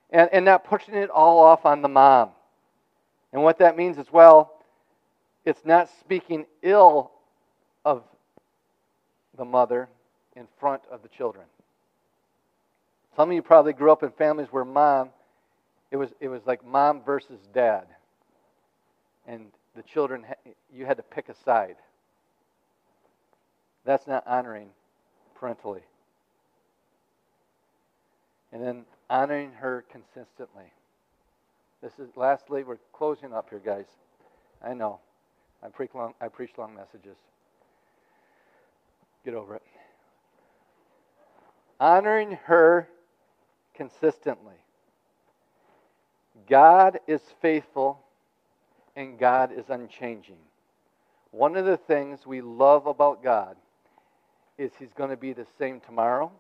[0.08, 2.30] and, and not pushing it all off on the mom.
[3.34, 4.54] And what that means as well,
[5.44, 7.10] it's not speaking ill
[7.84, 8.04] of
[9.36, 9.88] the mother
[10.36, 11.44] in front of the children.
[13.16, 15.10] Some of you probably grew up in families where mom,
[15.90, 17.86] it was, it was like mom versus dad.
[19.26, 20.24] And the children,
[20.74, 21.76] you had to pick a side.
[23.84, 24.68] That's not honoring
[25.38, 25.82] parentally.
[28.52, 30.72] And then honoring her consistently.
[31.82, 33.86] This is lastly, we're closing up here, guys.
[34.64, 35.00] I know.
[35.62, 37.16] I preach long, I preach long messages.
[39.24, 39.62] Get over it.
[41.78, 42.88] Honoring her
[43.74, 44.54] consistently.
[46.48, 48.00] God is faithful
[48.96, 50.38] and God is unchanging.
[51.30, 53.56] One of the things we love about God
[54.58, 56.30] is He's going to be the same tomorrow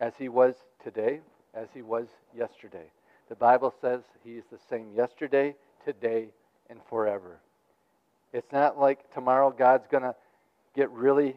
[0.00, 1.20] as He was today,
[1.54, 2.86] as He was yesterday.
[3.28, 5.54] The Bible says He is the same yesterday,
[5.84, 6.28] today,
[6.68, 7.40] and forever.
[8.32, 10.14] It's not like tomorrow God's going to
[10.74, 11.36] get really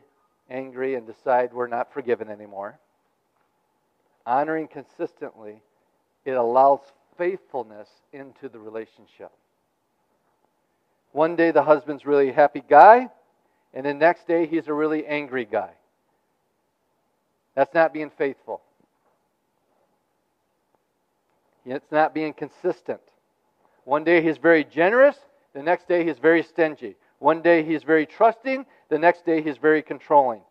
[0.50, 2.80] angry and decide we're not forgiven anymore.
[4.26, 5.62] Honoring consistently,
[6.24, 6.80] it allows
[7.18, 9.32] faithfulness into the relationship.
[11.12, 13.10] One day the husband's really happy guy,
[13.74, 15.72] and the next day he's a really angry guy.
[17.56, 18.62] That's not being faithful.
[21.66, 23.02] It's not being consistent.
[23.86, 25.18] One day he's very generous,
[25.56, 26.98] the next day he's very stingy.
[27.20, 30.42] One day he's very trusting, the next day he's very controlling.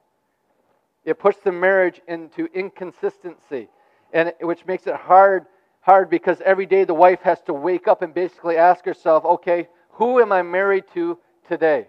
[1.04, 3.68] It puts the marriage into inconsistency,
[4.12, 5.46] and which makes it hard
[5.82, 9.68] hard because every day the wife has to wake up and basically ask herself, okay,
[9.90, 11.88] who am I married to today?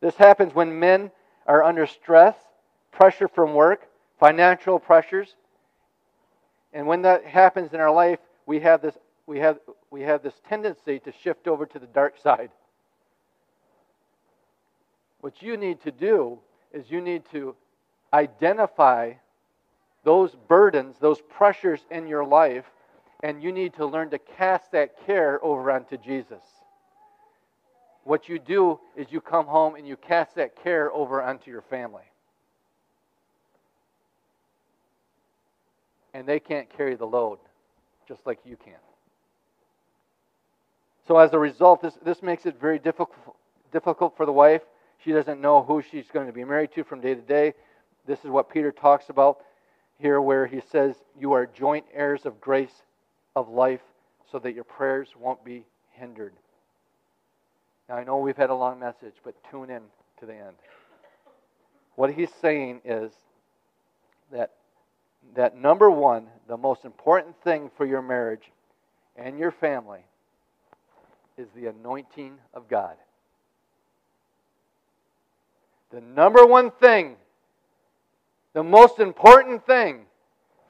[0.00, 1.12] This happens when men
[1.46, 2.34] are under stress,
[2.90, 3.88] pressure from work,
[4.18, 5.36] financial pressures.
[6.72, 8.98] And when that happens in our life, we have this,
[9.28, 9.60] we have,
[9.92, 12.50] we have this tendency to shift over to the dark side.
[15.20, 16.38] What you need to do
[16.72, 17.54] is you need to
[18.12, 19.12] identify
[20.02, 22.64] those burdens, those pressures in your life,
[23.22, 26.42] and you need to learn to cast that care over onto Jesus.
[28.04, 31.62] What you do is you come home and you cast that care over onto your
[31.62, 32.02] family.
[36.14, 37.38] And they can't carry the load
[38.08, 38.74] just like you can.
[41.06, 43.36] So as a result, this, this makes it very difficult,
[43.72, 44.62] difficult for the wife
[45.04, 47.54] she doesn't know who she's going to be married to from day to day.
[48.06, 49.38] This is what Peter talks about
[49.98, 52.82] here, where he says, You are joint heirs of grace
[53.34, 53.80] of life,
[54.30, 56.34] so that your prayers won't be hindered.
[57.88, 59.82] Now, I know we've had a long message, but tune in
[60.20, 60.56] to the end.
[61.96, 63.12] What he's saying is
[64.30, 64.52] that,
[65.34, 68.50] that number one, the most important thing for your marriage
[69.16, 70.04] and your family
[71.36, 72.96] is the anointing of God.
[75.90, 77.16] The number one thing,
[78.54, 80.06] the most important thing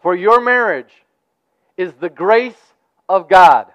[0.02, 0.92] for your marriage
[1.76, 2.60] is the grace
[3.08, 3.66] of God,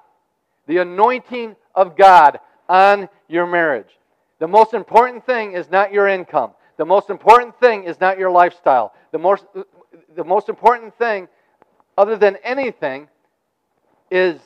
[0.67, 3.97] the anointing of God on your marriage.
[4.39, 6.51] The most important thing is not your income.
[6.77, 8.93] The most important thing is not your lifestyle.
[9.11, 9.45] The most,
[10.15, 11.27] the most important thing,
[11.97, 13.07] other than anything,
[14.11, 14.39] is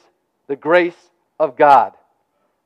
[0.48, 1.94] the grace of God.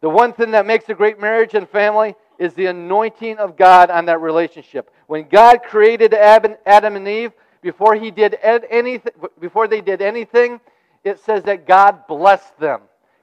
[0.05, 3.89] The one thing that makes a great marriage and family is the anointing of God
[3.89, 4.91] on that relationship.
[5.07, 7.31] When God created Adam and Eve,
[7.63, 8.37] before he did
[8.69, 10.61] anything, before they did anything,
[11.03, 12.81] it says that God blessed them.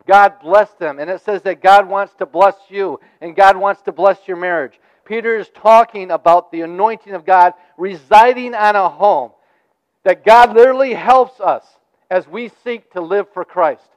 [0.09, 0.99] God blessed them.
[0.99, 4.37] And it says that God wants to bless you and God wants to bless your
[4.37, 4.81] marriage.
[5.05, 9.31] Peter is talking about the anointing of God residing on a home.
[10.03, 11.65] That God literally helps us
[12.11, 13.89] as we seek to live for Christ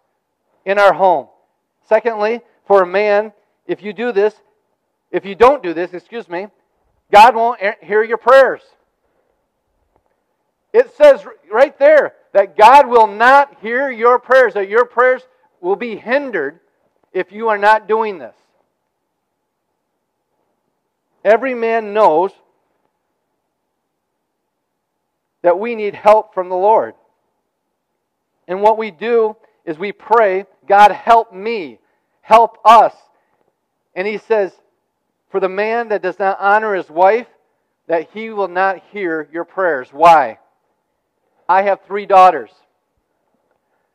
[0.65, 1.29] in our home.
[1.89, 3.31] Secondly, for a man,
[3.67, 4.33] if you do this,
[5.11, 6.47] if you don't do this, excuse me,
[7.11, 8.61] God won't hear your prayers.
[10.73, 15.21] It says right there that God will not hear your prayers, that your prayers
[15.61, 16.59] will be hindered
[17.13, 18.35] if you are not doing this.
[21.23, 22.31] Every man knows
[25.41, 26.93] that we need help from the Lord.
[28.47, 31.79] And what we do is we pray, God, help me,
[32.25, 32.93] help us.
[33.95, 34.51] And He says,
[35.35, 37.27] for the man that does not honor his wife,
[37.87, 39.89] that he will not hear your prayers.
[39.91, 40.39] Why?
[41.49, 42.51] I have three daughters.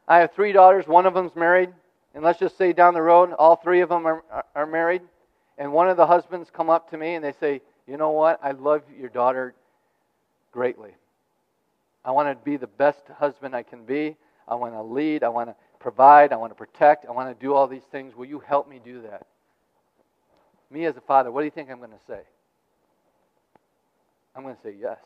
[0.07, 0.87] I have three daughters.
[0.87, 1.71] One of them's married.
[2.15, 4.23] And let's just say down the road, all three of them are,
[4.55, 5.01] are married.
[5.57, 8.39] And one of the husbands come up to me and they say, You know what?
[8.43, 9.55] I love your daughter
[10.53, 10.95] greatly.
[12.05, 14.15] I want to be the best husband I can be.
[14.47, 15.25] I want to lead.
[15.25, 16.33] I want to provide.
[16.33, 17.07] I want to protect.
[17.07, 18.15] I want to do all these things.
[18.15, 19.27] Will you help me do that?
[20.71, 22.21] me as a father, what do you think I'm going to say?
[24.35, 24.99] I'm going to say yes.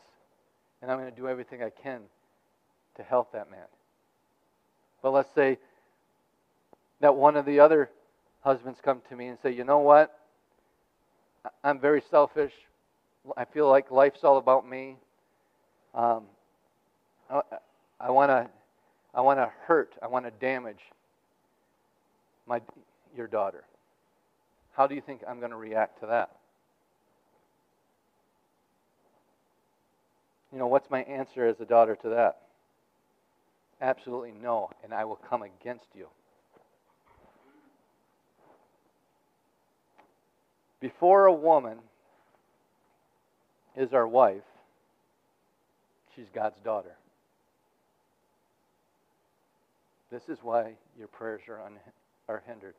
[0.81, 2.01] And I'm going to do everything I can
[2.97, 3.65] to help that man.
[5.01, 5.57] But let's say
[7.01, 7.89] that one of the other
[8.41, 10.17] husbands come to me and say, you know what?
[11.63, 12.53] I'm very selfish.
[13.35, 14.97] I feel like life's all about me.
[15.95, 16.23] Um,
[17.29, 17.41] I,
[17.99, 18.47] I want to
[19.15, 19.93] I want to hurt.
[20.03, 20.81] I want to damage
[22.45, 22.61] my
[23.15, 23.63] your daughter.
[24.73, 26.31] How do you think I'm going to react to that?
[30.51, 32.41] You know, what's my answer as a daughter to that?
[33.81, 36.07] Absolutely no, and I will come against you.
[40.81, 41.77] Before a woman
[43.75, 44.43] is our wife,
[46.15, 46.95] she's God's daughter.
[50.15, 51.77] This is why your prayers are, un-
[52.29, 52.75] are hindered.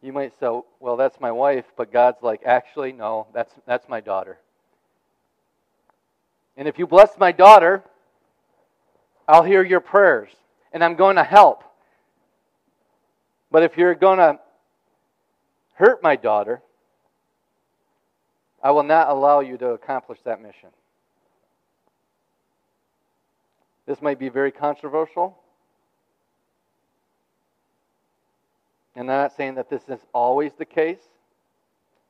[0.00, 0.46] You might say,
[0.78, 4.38] well, that's my wife, but God's like, actually, no, that's, that's my daughter.
[6.56, 7.82] And if you bless my daughter,
[9.26, 10.30] I'll hear your prayers,
[10.72, 11.64] and I'm going to help.
[13.50, 14.38] But if you're going to
[15.74, 16.62] hurt my daughter,
[18.62, 20.68] I will not allow you to accomplish that mission.
[23.86, 25.38] This might be very controversial.
[28.94, 31.00] And I'm not saying that this is always the case,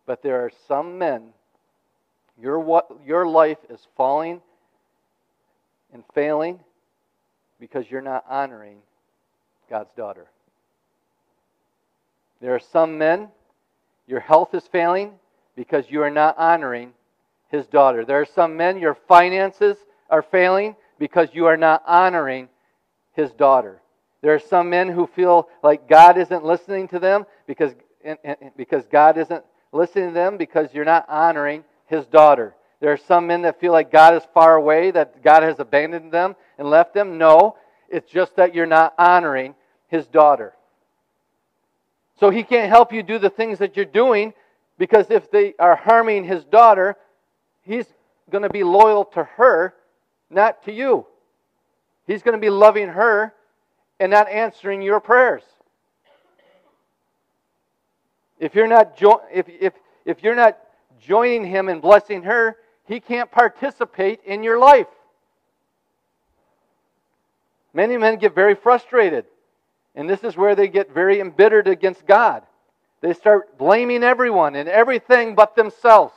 [0.05, 1.28] but there are some men,
[2.40, 4.40] your, your life is falling
[5.93, 6.59] and failing
[7.61, 8.78] because you're not honoring
[9.70, 10.27] God's daughter.
[12.40, 13.28] There are some men,
[14.09, 15.12] your health is failing
[15.55, 16.93] because you are not honoring
[17.49, 18.05] his daughter.
[18.05, 19.77] There are some men, your finances
[20.11, 22.49] are failing because you are not honoring
[23.15, 23.83] his daughter.
[24.20, 27.73] There are some men who feel like God isn't listening to them because,
[28.57, 32.55] because God isn't listening to them because you're not honoring his daughter.
[32.79, 36.12] There are some men that feel like God is far away, that God has abandoned
[36.12, 37.19] them and left them.
[37.19, 37.57] No,
[37.89, 39.57] it's just that you're not honoring
[39.89, 40.53] his daughter.
[42.20, 44.35] So he can't help you do the things that you're doing
[44.79, 46.95] because if they are harming his daughter,
[47.62, 47.87] he's
[48.31, 49.74] going to be loyal to her,
[50.33, 51.07] not to you.
[52.07, 53.33] He's going to be loving her
[54.01, 55.43] and not answering your prayers.
[58.39, 59.73] If you're not jo- if, if,
[60.05, 60.59] if you're not
[61.01, 62.57] joining him and blessing her,
[62.87, 64.89] he can't participate in your life.
[67.73, 69.25] Many men get very frustrated,
[69.95, 72.43] and this is where they get very embittered against God.
[73.01, 76.15] They start blaming everyone and everything but themselves.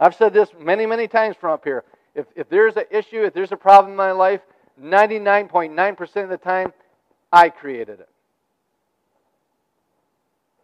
[0.00, 1.84] I've said this many, many times from up here.
[2.18, 4.40] If, if there's an issue, if there's a problem in my life,
[4.82, 6.72] 99.9% of the time,
[7.32, 8.08] I created it.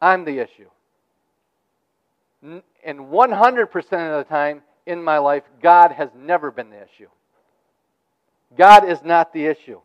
[0.02, 0.68] I'm the issue.
[2.42, 7.08] And 100% of the time in my life, God has never been the issue.
[8.58, 9.80] God is not the issue.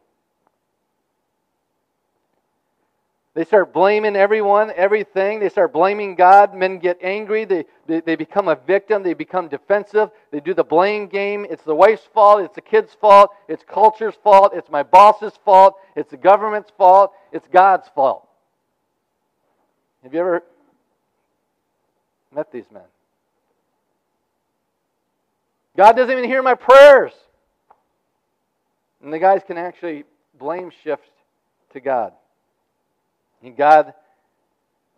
[3.40, 5.40] They start blaming everyone, everything.
[5.40, 6.53] They start blaming God.
[6.53, 7.45] Men get angry.
[7.45, 9.02] They, they, they, become a victim.
[9.02, 10.11] They become defensive.
[10.30, 11.45] They do the blame game.
[11.49, 12.41] It's the wife's fault.
[12.41, 13.30] It's the kid's fault.
[13.48, 14.52] It's culture's fault.
[14.53, 15.76] It's my boss's fault.
[15.95, 17.14] It's the government's fault.
[17.32, 18.28] It's God's fault.
[20.03, 20.44] Have you ever
[22.36, 22.84] met these men?
[25.78, 27.14] God doesn't even hear my prayers.
[29.02, 30.03] And the guys can actually
[30.38, 31.10] blame shift
[31.72, 32.11] to God.
[33.44, 33.94] And God,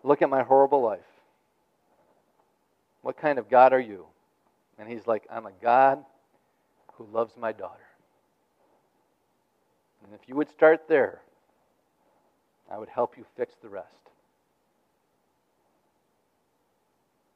[0.03, 0.99] look at my horrible life.
[3.01, 4.05] What kind of God are you?
[4.77, 6.03] And he's like, I'm a God
[6.93, 7.77] who loves my daughter.
[10.03, 11.21] And if you would start there,
[12.69, 13.87] I would help you fix the rest.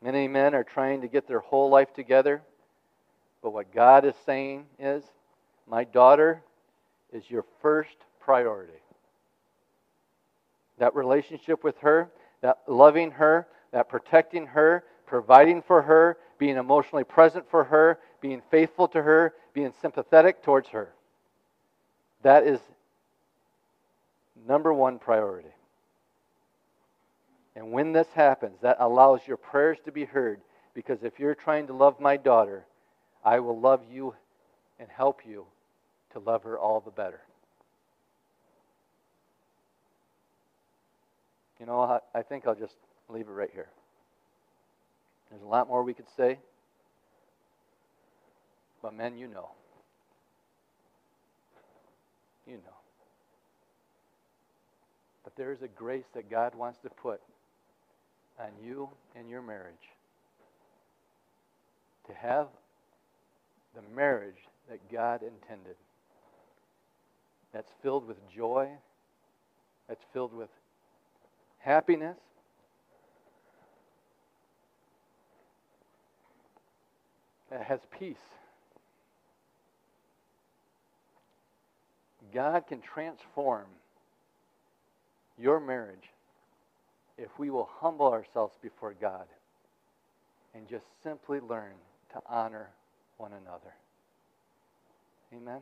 [0.02, 2.42] Many men are trying to get their whole life together,
[3.42, 5.04] but what God is saying is,
[5.68, 6.42] My daughter
[7.12, 8.85] is your first priority
[10.78, 12.10] that relationship with her,
[12.42, 18.42] that loving her, that protecting her, providing for her, being emotionally present for her, being
[18.52, 20.94] faithful to her, being sympathetic towards her.
[22.24, 22.60] That is
[24.48, 25.50] number one priority.
[27.56, 30.42] And when this happens, that allows your prayers to be heard.
[30.74, 32.66] Because if you're trying to love my daughter,
[33.24, 34.14] I will love you
[34.78, 35.46] and help you
[36.12, 37.22] to love her all the better.
[41.60, 42.76] You know, I, I think I'll just
[43.10, 43.70] leave it right here.
[45.30, 46.40] There's a lot more we could say.
[48.82, 49.50] But, men, you know.
[52.46, 52.78] You know.
[55.24, 57.22] But there is a grace that God wants to put
[58.40, 59.74] on you and your marriage
[62.08, 62.48] to have
[63.74, 64.36] the marriage
[64.70, 65.76] that God intended.
[67.54, 68.70] That's filled with joy,
[69.88, 70.50] that's filled with
[71.66, 72.18] happiness.
[77.52, 78.16] It has peace.
[82.34, 83.66] God can transform
[85.40, 85.98] your marriage
[87.18, 89.26] if we will humble ourselves before God
[90.54, 91.74] and just simply learn
[92.14, 92.70] to honor
[93.18, 93.74] one another.
[95.34, 95.62] Amen.